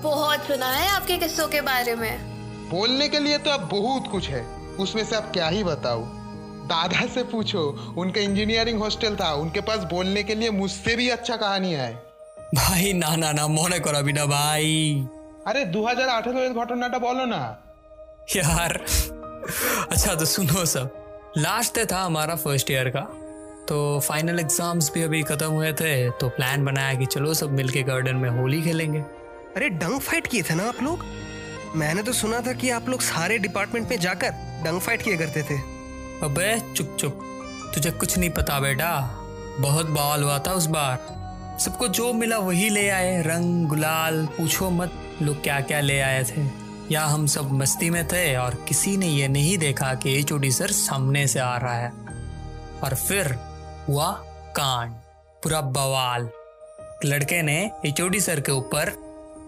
बहुत 0.03 0.47
सुना 0.47 0.67
है 0.67 0.89
आपके 0.89 1.17
किस्सों 1.17 1.49
के 1.49 1.61
बारे 1.61 1.95
में। 1.95 2.13
बोलने 2.71 3.09
के 3.09 3.19
लिए 3.19 3.39
तो 3.39 3.51
अब 3.51 3.69
बहुत 3.71 4.11
कुछ 4.13 4.29
है। 4.29 4.64
उसमें 4.80 5.04
से 5.04 5.16
अब 5.16 5.32
क्या 5.34 5.48
ही 5.48 5.64
बताऊं 5.64 6.06
दादा 6.68 7.06
से 7.14 7.24
पूछो 7.32 7.64
उनका 7.98 8.22
इंजीनियरिंग 8.22 8.80
हॉस्टल 8.80 9.16
था 9.16 9.32
उनके 9.38 9.62
पास 9.70 9.84
बोलने 9.92 10.24
के 10.24 10.36
लिए 10.36 10.50
मुझसे 10.58 10.96
भी 10.96 11.10
अच्छा 11.10 11.36
कहानी 11.38 11.74
है 11.74 11.90
ভাই 12.58 12.86
না 12.96 13.10
না 13.22 13.30
না 13.38 13.44
মনে 13.56 13.78
করাবি 13.86 14.14
না 14.14 14.24
ভাই 14.28 14.68
আরে 15.50 15.62
দু 15.74 15.80
হাজার 15.88 16.08
আঠেরো 16.14 16.40
এর 16.46 16.54
ঘটনাটা 16.60 17.00
বলো 17.08 17.26
না 17.34 17.42
यार 18.32 18.74
अच्छा 19.90 20.12
तो 20.16 20.26
सुनो 20.28 20.64
सब 20.66 20.88
लास्ट 21.38 21.76
डे 21.76 21.84
था 21.86 22.00
हमारा 22.02 22.36
फर्स्ट 22.38 22.72
ईयर 22.72 22.90
का 22.90 23.02
तो 23.70 23.78
फाइनल 24.00 24.40
एग्जाम्स 24.40 24.92
भी 24.94 25.02
अभी 25.04 25.22
खत्म 25.24 25.52
हुए 25.52 25.72
थे 25.74 25.94
तो 26.20 26.30
प्लान 26.38 26.66
बनाया 26.66 26.94
कि 27.00 27.06
चलो 27.08 27.34
सब 27.34 27.52
मिलके 27.54 27.82
गार्डन 27.84 28.16
में 28.16 28.30
होली 28.38 28.62
खेलेंगे 28.62 29.02
अरे 29.56 29.70
डंग 29.84 30.00
फाइट 30.02 30.28
किए 30.28 30.44
थे 30.44 30.56
ना 30.56 30.68
आप 30.68 30.82
लोग 30.84 31.06
मैंने 31.77 32.03
तो 32.03 32.13
सुना 32.13 32.41
था 32.41 32.53
कि 32.53 32.71
आप 32.71 32.89
लोग 32.89 33.01
सारे 33.01 33.39
डिपार्टमेंट 33.39 33.91
में 33.91 34.01
जाकर 34.01 34.31
डंग 34.65 34.81
फाइट 34.81 35.03
किए 35.03 35.17
करते 35.17 35.43
थे। 35.43 35.55
अबे, 36.23 36.73
चुप 36.75 36.97
चुप। 37.01 37.21
तुझे 37.75 37.91
कुछ 37.91 38.19
नहीं 38.19 38.31
पता 38.31 38.61
बेटा। 38.61 39.01
बहुत 39.61 39.87
बवाल 39.87 40.23
हुआ 40.23 40.39
था 40.39 40.53
उस 40.53 40.67
बार। 40.67 41.15
सबको 41.61 41.89
जो 41.89 42.13
मिला 42.13 42.39
वही 42.39 42.69
ले 42.69 42.89
आए। 42.89 43.23
रंग, 43.23 43.69
गुलाल, 43.69 44.27
पूछो 44.27 44.71
मत, 44.71 44.93
लोग 45.23 45.43
क्या 45.43 45.61
क्या 45.61 45.81
ले 45.81 46.01
आए 46.01 46.25
थे। 46.25 46.49
या 46.91 47.05
हम 47.05 47.27
सब 47.27 47.53
मस्ती 47.53 47.91
में 47.91 48.09
थे 48.09 48.37
और 48.37 48.55
किसी 48.55 48.97
ने 48.97 49.07
ये 49.07 49.29
नहीं 49.29 49.59
देखा 49.59 49.95
कि 49.95 50.21
एच 50.21 50.53
सर 50.53 50.71
सामने 50.71 51.27
से 51.27 51.39
आ 51.39 51.57
रहा 51.57 51.75
है। 51.75 51.93
और 52.85 52.95
फिर 52.95 53.39
हुआ 53.89 54.13
कांड। 54.57 54.93
पूरा 55.43 55.61
बवाल। 55.61 56.31
लड़के 57.05 57.43
ने 57.43 57.71
एच 57.87 58.21
सर 58.23 58.41
के 58.41 58.53
ऊपर 58.53 58.89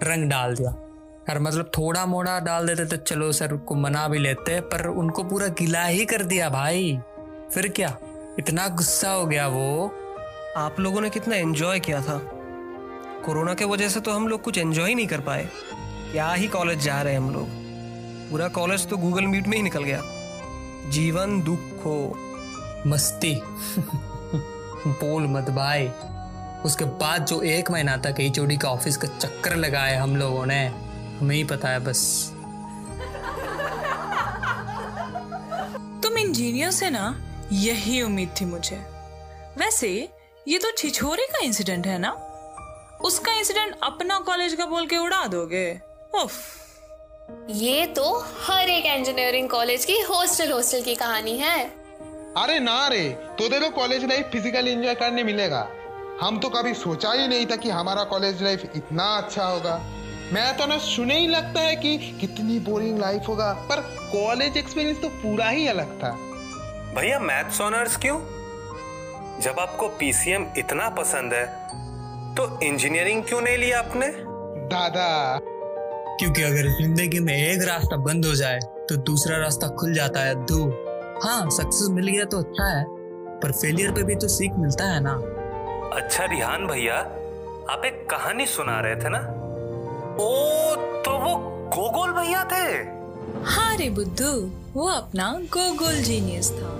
रंग 0.02 0.30
डाल 0.30 0.54
दिया। 0.54 0.82
और 1.28 1.38
मतलब 1.38 1.70
थोड़ा 1.78 2.06
मोड़ा 2.06 2.40
डाल 2.40 2.66
देते 2.66 2.84
तो 2.84 2.96
चलो 2.96 3.32
सर 3.32 3.56
को 3.56 3.74
मना 3.74 4.08
भी 4.08 4.18
लेते 4.18 4.60
पर 4.60 4.86
उनको 4.86 5.24
पूरा 5.24 5.46
गिला 5.46 5.84
ही 5.84 6.04
कर 6.04 6.22
दिया 6.22 6.48
भाई। 6.48 7.00
फिर 7.54 7.68
क्या? 7.68 7.96
इतना 8.38 8.68
गुस्सा 8.68 9.10
हो 9.10 9.26
गया 9.26 9.48
वो। 9.48 9.94
आप 10.56 10.80
लोगों 10.80 11.00
ने 11.00 11.10
कितना 11.10 11.36
एंजॉय 11.36 11.80
किया 11.80 12.00
था। 12.00 12.18
कोरोना 13.24 13.54
के 13.54 13.64
वजह 13.64 13.88
से 13.88 14.00
तो 14.00 14.10
हम 14.10 14.28
लोग 14.28 14.42
कुछ 14.42 14.58
एंजॉय 14.58 14.88
ही 14.88 14.94
नहीं 14.94 15.06
कर 15.06 15.20
पाए। 15.20 15.48
क्या 16.12 16.32
ही 16.32 16.48
कॉलेज 16.48 16.78
जा 16.78 17.02
रहे 17.02 17.12
हैं 17.12 17.20
हम 17.20 17.30
लोग। 17.30 17.46
पूरा 18.30 18.48
कॉलेज 18.48 18.88
तो 18.88 18.96
गूगल 18.96 19.26
मीट 19.26 19.46
में 19.46 19.56
ही 19.56 19.62
निकल 19.62 19.84
गया। 19.84 20.02
जीवन 20.90 21.42
दुख 21.42 21.84
हो। 21.84 22.18
मस्ती। 22.86 23.42
बोल 24.86 25.22
मत 25.22 25.50
भाई। 25.50 25.90
उसके 26.64 26.84
बाद 26.84 27.24
जो 27.24 27.42
एक 27.42 27.70
महीना 27.70 27.96
तक 27.96 28.14
एच 28.20 28.36
का 28.40 28.68
ऑफ़िस 28.68 28.96
का 28.96 29.08
चक्कर 29.08 29.56
लगाए 29.56 29.96
हम 29.96 30.16
लोगों 30.16 30.46
ने। 30.46 30.85
हमें 31.18 31.34
ही 31.36 31.44
पता 31.44 31.68
है 31.68 31.80
बस। 31.80 32.32
तुम 36.02 36.18
इंजीनियर 36.18 36.70
से 36.70 36.90
ना 36.90 37.04
यही 37.52 38.02
उम्मीद 38.02 38.34
थी 38.40 38.44
मुझे। 38.44 38.76
वैसे 39.58 39.88
ये 40.48 40.58
तो 40.58 40.70
छिछोरे 40.70 41.26
का 41.26 41.38
इंसिडेंट 41.38 41.86
है 41.86 41.98
ना? 41.98 42.10
उसका 43.04 43.32
इंसिडेंट 43.32 43.74
अपना 43.82 44.18
कॉलेज 44.18 44.54
का 44.54 44.66
बोल 44.66 44.86
के 44.86 44.96
उड़ा 44.96 45.26
दोगे। 45.26 45.80
उफ। 46.14 46.32
ये 47.50 47.86
तो 47.86 48.04
हर 48.42 48.68
एक 48.68 48.86
इंजीनियरिंग 48.86 49.48
कॉलेज 49.48 49.84
की 49.84 49.98
हॉस्टल 50.00 50.52
हॉस्टल 50.52 50.82
की 50.82 50.94
कहानी 50.94 51.36
है। 51.38 51.58
अरे 52.36 52.58
ना 52.60 52.86
रे 52.88 53.08
तो 53.38 53.48
देखो 53.48 53.70
कॉलेज 53.70 54.04
लाइफ 54.04 54.28
फिजिकली 54.32 54.70
एंजॉय 54.70 54.94
करने 54.94 55.22
मिलेगा। 55.24 55.66
हम 56.20 56.38
तो 56.38 56.48
कभी 56.48 56.74
सोचा 56.74 57.12
ही 57.12 57.28
नहीं 57.28 57.46
था 57.46 57.56
कि 57.56 57.70
हमारा 57.70 58.04
कॉलेज 58.04 58.42
लाइफ 58.42 58.62
इतना 58.76 59.04
अच्छा 59.16 59.44
होगा। 59.44 59.74
मैं 60.32 60.56
तो 60.56 60.66
ना 60.66 60.76
सुने 60.78 61.18
ही 61.18 61.26
लगता 61.26 61.60
है 61.60 61.74
कि 61.76 61.96
कितनी 62.20 62.58
बोरिंग 62.60 62.98
लाइफ 62.98 63.28
होगा 63.28 63.52
पर 63.68 63.80
कॉलेज 64.12 64.56
एक्सपीरियंस 64.56 65.00
तो 65.02 65.08
पूरा 65.08 65.48
ही 65.48 65.66
अलग 65.68 65.92
था। 65.98 66.10
भैया 66.94 67.18
मैथ्स 67.18 67.60
ऑनर्स 67.60 67.96
क्यों? 67.96 68.18
जब 69.40 69.60
आपको 69.60 69.88
पीसीएम 69.88 70.46
इतना 70.58 70.88
पसंद 70.88 71.34
है 71.34 71.44
तो 72.34 72.48
इंजीनियरिंग 72.62 73.22
क्यों 73.24 73.40
नहीं 73.40 73.58
लिया 73.58 73.78
आपने? 73.78 74.08
दादा। 74.68 75.38
क्योंकि 76.20 76.42
अगर 76.42 76.68
ज़िंदगी 76.72 77.20
में 77.20 77.34
एक 77.34 77.62
रास्ता 77.68 77.96
बंद 77.96 78.26
हो 78.26 78.34
जाए 78.34 78.58
तो 78.88 78.96
दूसरा 78.96 79.38
रास्ता 79.38 79.68
खुल 79.76 79.94
जाता 79.94 80.20
है 80.20 80.34
दो। 80.44 80.62
हाँ 81.24 81.50
सक्सेस 81.50 81.88
मिल 81.90 82.08
गया 82.08 82.24
तो 82.24 82.38
अच्छा 82.38 82.68
है 82.68 82.84
पर 83.40 83.52
फेलियर 83.52 83.92
पे 83.92 84.02
भी 84.02 84.14
तो 84.14 84.28
सीख 84.28 84.52
मिलता 84.58 84.92
है 84.92 85.00
ना। 85.00 85.14
अच्छा 86.00 86.24
रिहान 86.24 86.66
भैया 86.66 86.98
आप 87.70 87.82
एक 87.84 88.06
कहानी 88.10 88.46
सुना 88.46 88.80
रहे 88.80 88.96
थे 88.96 89.08
ना? 89.08 89.35
ओ 90.16 90.74
तो 91.04 91.12
वो 91.18 91.34
गोगोल 91.70 92.12
भैया 92.12 92.44
थे। 92.44 92.66
हाँ 93.44 93.76
रे 93.76 93.88
बुद्धू 93.90 94.30
वो 94.74 94.86
अपना 94.88 95.32
गोगोल 95.52 96.00
जीनियस 96.02 96.50
था। 96.52 96.70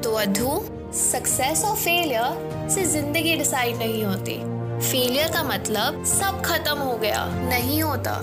तो 0.00 0.12
अधू 0.14 0.60
सक्सेस 0.94 1.64
और 1.64 1.76
फेलियर 1.76 2.68
से 2.70 2.84
ज़िंदगी 2.84 3.36
डिसाइड 3.36 3.76
नहीं 3.76 4.04
होती। 4.04 4.36
फेलियर 4.80 5.32
का 5.32 5.42
मतलब 5.42 6.04
सब 6.04 6.40
खत्म 6.42 6.78
हो 6.78 6.96
गया 6.96 7.24
नहीं 7.48 7.82
होता। 7.82 8.14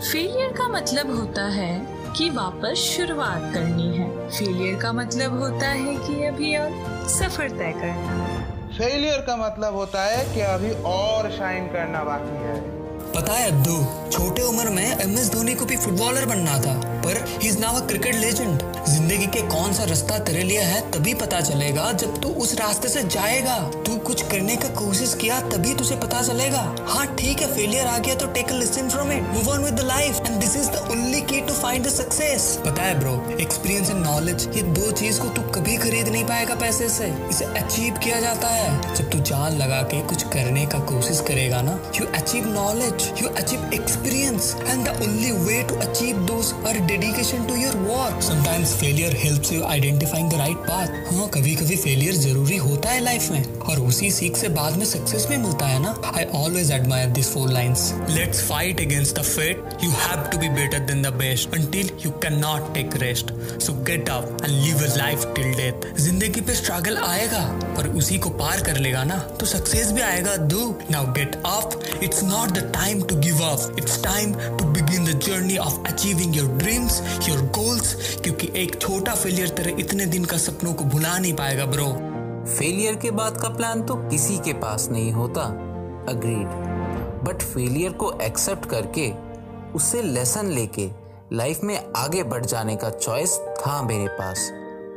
फेलियर 0.00 0.52
का 0.52 0.68
मतलब 0.68 1.14
होता 1.16 1.42
है 1.48 1.72
कि 2.16 2.30
वापस 2.30 2.76
शुरुआत 2.88 3.52
करनी 3.54 3.96
है। 3.96 4.08
फेलियर 4.28 4.80
का 4.82 4.92
मतलब 4.92 5.38
होता 5.38 5.68
है 5.68 5.94
कि 5.96 6.24
अभी 6.24 6.56
और 6.56 7.08
सफ़र 7.08 7.48
तय 7.50 7.72
करना। 7.72 8.22
फेलियर 8.78 9.20
का 9.20 9.36
मतलब 9.36 9.74
होता 9.74 10.02
है 10.02 10.24
कि 10.34 10.40
अभी 10.40 10.70
और 10.82 11.30
शाइन 11.30 11.66
करना 11.66 12.04
बाकी 12.04 12.36
है। 12.36 12.73
पता 13.14 13.32
है 13.32 13.50
अद्दू 13.50 13.76
छोटे 14.10 14.42
उम्र 14.42 14.70
में 14.70 14.98
एम 15.00 15.12
एस 15.18 15.30
धोनी 15.32 15.54
को 15.54 15.64
भी 15.64 15.76
फुटबॉलर 15.76 16.24
बनना 16.26 16.58
था। 16.58 16.93
पर 17.04 17.24
he 17.42 17.48
is 17.48 17.58
now 17.58 17.76
a 17.76 17.86
cricket 17.86 18.14
legend 18.16 18.62
ज़िंदगी 18.88 19.26
के 19.34 19.40
कौन 19.48 19.72
सा 19.72 19.84
रास्ता 19.84 20.18
तेरे 20.24 20.42
लिए 20.44 20.60
है, 20.60 20.80
तभी 20.90 21.14
पता 21.14 21.40
चलेगा 21.40 21.90
जब 21.94 22.20
तू 22.22 22.28
उस 22.42 22.54
रास्ते 22.54 22.88
से 22.88 23.02
जाएगा। 23.04 23.56
तू 23.86 23.96
कुछ 24.06 24.22
करने 24.30 24.56
का 24.56 24.68
कोशिश 24.74 25.14
किया, 25.20 25.40
तभी 25.50 25.74
तुझे 25.74 25.96
पता 25.96 26.22
चलेगा। 26.22 26.62
हाँ 26.88 27.06
ठीक 27.16 27.40
है 27.40 27.46
फेलियर 27.54 27.86
आ 27.86 27.96
गया 27.98 28.14
तो 28.14 28.26
take 28.34 28.50
a 28.50 28.56
lesson 28.58 28.88
from 28.90 29.12
it 29.12 29.22
move 29.34 29.48
on 29.50 29.64
with 29.64 29.74
the 29.74 29.86
life 29.86 30.20
and 30.26 30.38
this 30.40 30.56
is 30.56 30.70
the 30.70 30.88
only 30.92 31.20
key 31.32 31.40
to 31.40 31.54
find 31.54 31.86
the 31.86 31.90
success 31.90 32.48
पता 32.66 32.82
है 32.82 32.98
ब्रो 33.00 33.14
एक्सपीरियंस 33.40 33.90
एंड 33.90 34.04
नॉलेज 34.04 34.48
ये 34.56 34.62
दो 34.80 34.90
चीज़ 34.92 35.20
को 35.20 35.28
तू 35.36 35.42
कभी 35.54 35.76
खरीद 35.86 36.08
नहीं 36.08 36.24
पाएगा 36.24 36.54
पैसे 36.64 36.88
से। 36.88 37.12
इसे 37.30 37.44
अचीव 37.62 37.98
किया 38.04 38.20
जाता 38.20 38.48
है। 38.48 38.94
जब 38.94 39.10
तू 39.10 39.18
जान 39.32 39.56
लगा 39.58 39.82
के 39.92 40.02
कुछ 40.08 40.22
करने 40.34 40.66
का 40.66 40.78
कोशिश 40.92 41.20
करेगा 41.28 41.62
ना 41.62 41.78
you 42.00 42.06
achieve 42.14 42.48
knowledge 42.54 43.12
you 43.14 43.30
achieve 43.40 43.74
experience. 43.76 44.46
And 44.72 44.88
the 44.88 44.92
only 45.04 45.32
way 45.46 45.58
to 45.70 45.76
achieve 45.84 46.18
those 46.28 46.48
are 46.68 46.74
dedication 46.94 47.46
to 47.46 47.54
your 47.58 47.74
work. 47.90 48.22
Sometimes 48.22 48.72
failure 48.80 49.12
helps 49.22 49.50
you 49.52 49.60
identifying 49.76 50.28
the 50.32 50.38
right 50.40 50.60
path. 50.66 50.90
हाँ 51.10 51.28
कभी 51.34 51.54
कभी 51.54 51.76
फेलियर 51.84 52.14
ज़रूरी 52.24 52.56
होता 52.66 52.90
है 52.90 53.00
लाइफ 53.04 53.30
में, 53.30 53.44
और 53.60 53.80
उसी 53.88 54.10
सीख 54.10 54.36
से 54.36 54.48
बाद 54.58 54.76
में 54.78 54.84
सक्सेस 54.86 55.26
भी 55.28 55.36
मिलता 55.44 55.66
है 55.66 55.78
ना? 55.82 55.94
I 56.14 56.24
always 56.40 56.70
admire 56.72 57.08
this 57.18 57.30
four 57.34 57.50
lines 57.52 57.92
let's 58.10 58.42
fight 58.48 58.80
against 58.80 59.18
the 59.18 59.22
fate 59.22 59.84
you 59.84 59.90
have 59.90 60.22
to 60.32 60.38
be 60.38 60.48
better 60.60 60.78
than 60.92 61.02
the 61.02 61.12
best 61.22 61.54
until 61.54 61.90
you 62.04 62.10
can 62.24 62.38
not 62.40 62.72
take 62.74 62.96
rest 63.02 63.32
so 63.66 63.72
get 63.90 64.08
up 64.08 64.44
and 64.44 64.52
live 64.52 64.84
a 64.84 64.94
life 64.96 65.26
till 65.36 65.52
death 65.62 65.88
ज़िंदगी 66.00 66.40
पे 66.40 66.54
struggle 66.54 66.96
आएगा, 67.06 67.42
पर 67.76 67.88
उसी 67.98 68.18
को 68.18 68.30
पार 68.42 68.60
कर 68.66 68.78
लेगा 68.86 69.04
ना? 69.04 69.18
तो 69.40 69.46
सक्सेस 69.46 69.92
भी 69.92 70.00
आएगा 70.12 70.36
do 70.54 70.74
now 70.90 71.12
get 71.12 71.36
up 71.46 71.80
it's 72.02 72.22
not 72.24 72.58
the 72.58 72.70
time 72.74 73.02
to 73.04 73.16
give 73.24 73.40
up. 73.44 73.62
It's 73.80 73.96
time 74.04 74.32
to 74.58 74.66
begin 74.74 75.06
the 75.08 75.14
journey 75.26 75.56
of 75.64 75.78
achieving 75.90 76.34
your 76.36 76.46
dream. 76.60 76.83
Dreams 76.84 77.28
your 77.28 77.40
goals 77.48 77.94
क्योंकि 78.22 78.50
एक 78.56 78.80
छोटा 78.80 79.14
फेलियर 79.14 79.48
तेरे 79.48 79.74
इतने 79.80 80.06
दिन 80.06 80.24
का 80.24 80.36
सपनों 80.36 80.72
को 80.74 80.84
भुला 80.84 81.18
नहीं 81.18 81.32
पाएगा 81.32 81.66
ब्रो 81.66 81.86
फेलियर 82.48 82.94
के 82.94 83.10
बाद 83.10 83.36
का 83.40 83.48
प्लान 83.48 83.82
तो 83.82 83.94
किसी 84.08 84.36
के 84.38 84.52
पास 84.52 84.88
नहीं 84.90 85.12
होता। 85.12 85.42
अग्रीड 86.08 86.48
बट 87.24 87.42
फेलियर 87.42 87.92
को 87.92 88.10
एक्सेप्ट 88.22 88.66
करके, 88.66 89.10
उससे 89.74 90.02
लेसन 90.02 90.46
लेके 90.46 90.88
लाइफ 91.32 91.62
में 91.64 91.78
आगे 91.96 92.22
बढ़ 92.22 92.44
जाने 92.44 92.76
का 92.76 92.90
चॉइस 92.90 93.38
था 93.58 93.80
मेरे 93.82 94.08
पास। 94.10 94.50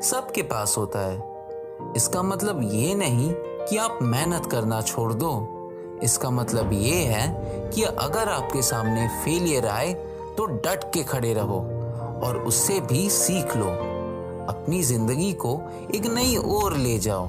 सबके 0.04 0.41
पास 0.41 0.76
होता 0.78 1.00
है। 1.00 1.93
इसका 1.95 2.23
मतलब 2.23 2.60
ये 2.73 2.93
नहीं 2.95 3.32
कि 3.34 3.78
आप 3.78 4.00
मेहनत 4.02 4.45
करना 4.45 4.82
छोड़ 4.82 5.13
दो। 5.13 5.32
इसका 6.04 6.30
मतलब 6.30 6.73
ये 6.73 7.00
है 7.06 7.28
कि 7.71 7.84
अगर 7.84 8.30
आपके 8.30 8.62
सामने 8.62 9.08
फेलियर 9.26 9.67
आए 9.67 9.93
तो 10.38 10.45
डट 10.45 10.91
के 10.93 11.04
खड़े 11.04 11.34
रहो। 11.34 11.60
और 12.23 12.38
उससे 12.38 12.80
भी 12.80 13.10
सीख 13.10 13.56
लो। 13.58 13.69
अपनी 14.49 14.82
ज़िंदगी 14.84 15.32
को 15.34 15.51
एक 15.95 16.06
नई 16.06 16.38
ओर 16.38 16.77
ले 16.77 16.97
जाओ 16.99 17.27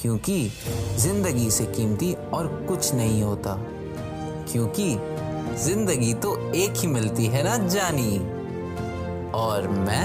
क्योंकि 0.00 0.38
ज़िंदगी 0.98 1.50
से 1.50 1.64
कीमती 1.66 2.12
और 2.34 2.46
कुछ 2.68 2.94
नहीं 2.94 3.22
होता। 3.22 3.56
क्योंकि 4.52 4.90
ज़िंदगी 5.64 6.14
तो 6.14 6.36
एक 6.54 6.76
ही 6.76 6.88
मिलती 6.88 7.26
है 7.26 7.42
ना 7.42 7.56
जानी? 7.68 8.18
और 9.34 9.68
मैं? 9.68 10.04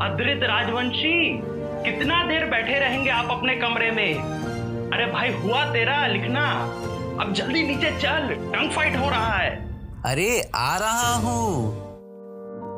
अद्रित 0.00 0.42
राजवंशी 0.42 1.40
कितना 1.84 2.22
देर 2.24 2.44
बैठे 2.44 2.78
रहेंगे 2.78 3.10
आप 3.10 3.30
अपने 3.30 3.54
कमरे 3.56 3.90
में? 3.90 4.14
अरे 4.92 5.06
भाई 5.06 5.32
हुआ 5.32 5.64
तेरा 5.72 6.06
लिखना। 6.06 6.46
अब 7.20 7.32
जल्दी 7.32 7.62
नीचे 7.62 7.90
चल 7.98 8.28
टंग 8.28 8.70
फाइट 8.70 8.96
हो 8.96 9.08
रहा 9.10 9.36
है। 9.36 9.50
अरे 10.06 10.50
आ 10.54 10.76
रहा 10.76 11.14
हूँ। 11.14 11.89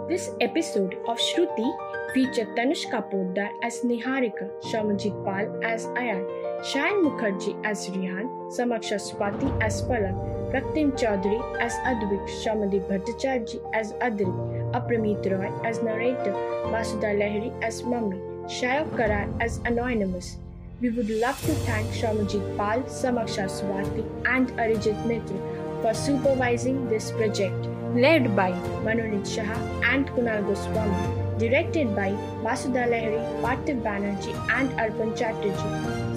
This 0.08 0.30
episode 0.40 0.94
of 1.06 1.16
Shruti 1.16 1.68
featured 2.12 2.48
Tanushka 2.56 3.08
Poddar 3.08 3.50
as 3.62 3.82
Niharika, 3.82 4.50
Shamajit 4.64 5.14
Pal 5.24 5.46
as 5.62 5.86
Ayan, 5.94 6.26
Shayan 6.60 7.04
Mukherjee 7.04 7.54
as 7.64 7.88
Rihan, 7.88 8.26
Samaksha 8.50 8.98
Swati 8.98 9.48
as 9.62 9.80
Palak, 9.82 10.18
Praktim 10.50 10.90
Chaudhary 10.98 11.40
as 11.60 11.72
Advik, 11.86 12.26
Shamadip 12.42 12.88
Bhattacharjee 12.90 13.62
as 13.72 13.92
Adrit, 14.02 14.34
Apramit 14.72 15.24
Roy 15.30 15.50
as 15.64 15.80
narrator, 15.82 16.34
Vasudha 16.66 17.14
Lahiri 17.14 17.52
as 17.62 17.84
Mummy, 17.84 18.18
Shayok 18.46 18.96
Karar 18.96 19.28
as 19.40 19.58
Anonymous. 19.66 20.36
We 20.80 20.90
would 20.90 21.10
love 21.10 21.40
to 21.42 21.54
thank 21.66 21.86
Shamajit 21.92 22.56
Pal, 22.56 22.82
Samaksha 22.82 23.46
Swati 23.46 24.04
and 24.26 24.50
Arijit 24.58 25.06
Mitra 25.06 25.38
for 25.80 25.94
supervising 25.94 26.88
this 26.88 27.12
project. 27.12 27.68
Led 27.94 28.34
by 28.34 28.52
Manonit 28.84 29.26
Shah 29.26 29.54
and 29.84 30.08
Kunal 30.08 30.42
Goswami. 30.46 31.38
Directed 31.38 31.94
by 31.94 32.12
Vasudha 32.42 32.84
Lahiri, 32.88 33.20
Parthiv 33.42 33.82
Banerjee 33.82 34.34
and 34.50 34.70
Arpan 34.78 35.14
Chatterjee. 35.14 35.72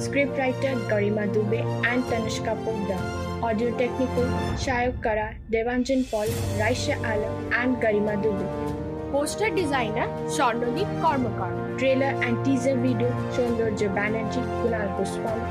Scriptwriter 0.05 0.75
Garima 0.89 1.27
Dubey 1.33 1.63
and 1.85 2.01
Tanushka 2.05 2.55
Poddar. 2.63 3.01
Audio 3.43 3.77
technical 3.77 4.23
Shayok 4.65 5.03
Kara, 5.03 5.35
Devanjan 5.51 6.09
Paul, 6.09 6.27
Raisha 6.61 6.95
Alam 6.99 7.51
and 7.53 7.75
Garima 7.81 8.15
Dubey. 8.23 9.11
Poster 9.11 9.49
designer 9.49 10.07
Shondoli 10.27 10.85
Kormakar. 11.01 11.77
Trailer 11.77 12.13
and 12.23 12.45
teaser 12.45 12.77
video 12.77 13.09
Shondorja 13.33 13.93
Banerjee, 13.93 14.47
Kunal 14.63 14.97
Goswami 14.97 15.41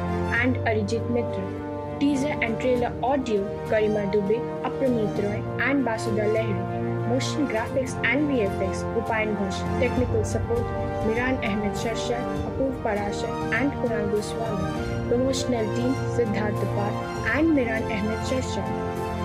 and 0.41 0.57
Arijit 0.65 1.11
Mitra. 1.11 1.64
Teaser 2.01 2.37
and 2.43 2.61
trailer 2.61 2.93
audio 3.03 3.43
Garima 3.69 4.11
Dubey, 4.13 4.39
Apramit 4.63 5.17
Roy 5.23 5.43
and 5.63 5.85
Basudha 5.87 6.27
Lahiri. 6.35 7.09
Motion 7.09 7.47
graphics 7.47 7.95
and 8.05 8.29
VFX 8.29 8.83
Upayan 9.01 9.37
Ghosh. 9.39 9.61
Technical 9.81 10.25
support 10.25 10.65
Miran 11.07 11.37
Ahmed 11.45 11.73
Sharshar, 11.83 12.23
Apurv 12.49 12.83
Parashar 12.83 13.55
and 13.61 13.71
Kunal 13.73 14.11
Goswami. 14.11 15.09
Promotional 15.09 15.77
team 15.77 15.95
Siddharth 16.17 16.67
Par 16.75 16.91
and 17.37 17.55
Miran 17.55 17.85
Ahmed 17.85 18.19
Sharshar. 18.33 18.67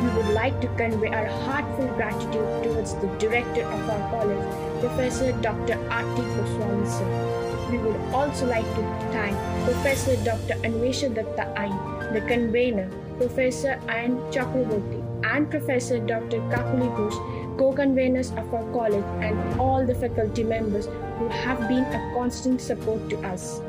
We 0.04 0.10
would 0.16 0.34
like 0.34 0.62
to 0.62 0.68
convey 0.78 1.10
our 1.10 1.26
heartfelt 1.26 1.96
gratitude 1.96 2.64
towards 2.64 2.96
the 2.96 3.08
director 3.18 3.64
of 3.64 3.90
our 3.90 4.10
college, 4.12 4.80
Professor 4.80 5.32
Dr. 5.42 5.78
R.T. 5.90 6.22
Goswami 6.22 6.88
sir. 6.88 7.39
We 7.70 7.78
would 7.78 7.96
also 8.14 8.48
like 8.48 8.66
to 8.66 8.82
thank 9.12 9.38
Professor 9.66 10.16
Dr. 10.24 10.56
Anvesha 10.68 11.14
Datta 11.14 11.54
Ain, 11.62 12.14
the 12.14 12.22
convener, 12.22 12.90
Professor 13.18 13.80
Ayan 13.88 14.18
Chakraborty, 14.34 15.04
and 15.24 15.50
Professor 15.52 16.00
Dr. 16.00 16.40
Kakuli 16.54 16.90
Ghosh, 16.98 17.58
co-conveners 17.60 18.32
of 18.40 18.52
our 18.54 18.66
college, 18.74 19.04
and 19.22 19.60
all 19.60 19.86
the 19.86 19.94
faculty 19.94 20.44
members 20.44 20.88
who 21.20 21.28
have 21.28 21.68
been 21.68 21.84
a 21.84 22.12
constant 22.16 22.60
support 22.60 23.08
to 23.10 23.20
us. 23.22 23.62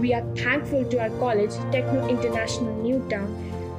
We 0.00 0.12
are 0.14 0.24
thankful 0.34 0.84
to 0.86 0.98
our 0.98 1.10
college, 1.20 1.54
Techno 1.70 2.08
International 2.08 2.74
Newtown, 2.82 3.28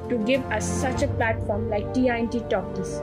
to 0.08 0.16
give 0.18 0.42
us 0.46 0.64
such 0.64 1.02
a 1.02 1.08
platform 1.08 1.68
like 1.68 1.92
TINT 1.92 2.48
Talkies. 2.48 3.00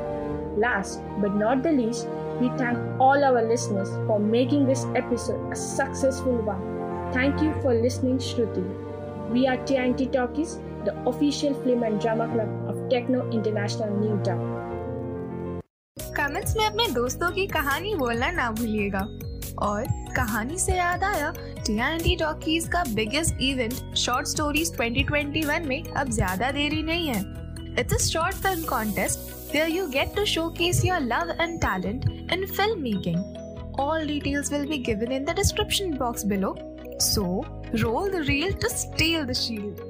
Last 0.57 0.99
but 1.21 1.35
not 1.35 1.61
the 1.61 1.71
least, 1.71 2.07
we 2.41 2.49
thank 2.57 2.77
all 2.99 3.23
our 3.23 3.41
listeners 3.43 3.89
for 4.07 4.17
making 4.17 4.65
this 4.65 4.85
episode 4.95 5.51
a 5.51 5.55
successful 5.55 6.37
one. 6.49 6.61
Thank 7.13 7.41
you 7.41 7.53
for 7.61 7.73
listening, 7.73 8.17
Shruti. 8.19 8.63
We 9.29 9.45
are 9.47 9.57
TINT 9.65 10.13
Talkies, 10.13 10.59
the 10.85 10.95
official 11.05 11.53
film 11.63 11.83
and 11.83 11.99
drama 11.99 12.27
club 12.33 12.49
of 12.69 12.89
Techno 12.89 13.29
International 13.31 13.93
Newtown. 14.03 14.47
Comments 16.17 16.55
में 16.57 16.65
अपने 16.65 16.87
दोस्तों 16.93 17.29
की 17.31 17.45
कहानी 17.47 17.93
बोलना 17.95 18.29
ना 18.31 18.49
भूलिएगा 18.51 18.99
और 19.67 19.85
कहानी 20.15 20.57
से 20.59 20.75
याद 20.75 21.03
आया 21.03 21.31
टी 21.67 22.15
टॉकीज 22.19 22.67
का 22.73 22.83
बिगेस्ट 22.95 23.41
इवेंट 23.41 23.95
शॉर्ट 23.97 24.27
स्टोरीज 24.27 24.71
2021 24.77 25.65
में 25.65 25.83
अब 25.83 26.09
ज़्यादा 26.09 26.51
देरी 26.51 26.81
नहीं 26.83 27.07
है 27.07 27.21
it's 27.79 27.93
a 27.93 27.97
short 28.07 28.35
film 28.35 28.65
contest 28.69 29.38
where 29.53 29.67
you 29.67 29.89
get 29.91 30.15
to 30.15 30.25
showcase 30.25 30.83
your 30.83 30.99
love 30.99 31.29
and 31.39 31.61
talent 31.61 32.05
in 32.05 32.43
filmmaking. 32.43 33.21
All 33.77 34.05
details 34.05 34.51
will 34.51 34.67
be 34.67 34.77
given 34.77 35.11
in 35.11 35.25
the 35.25 35.33
description 35.33 35.97
box 35.97 36.23
below. 36.23 36.55
So, 36.99 37.45
roll 37.81 38.11
the 38.11 38.23
reel 38.23 38.53
to 38.53 38.69
steal 38.69 39.25
the 39.25 39.33
shield. 39.33 39.88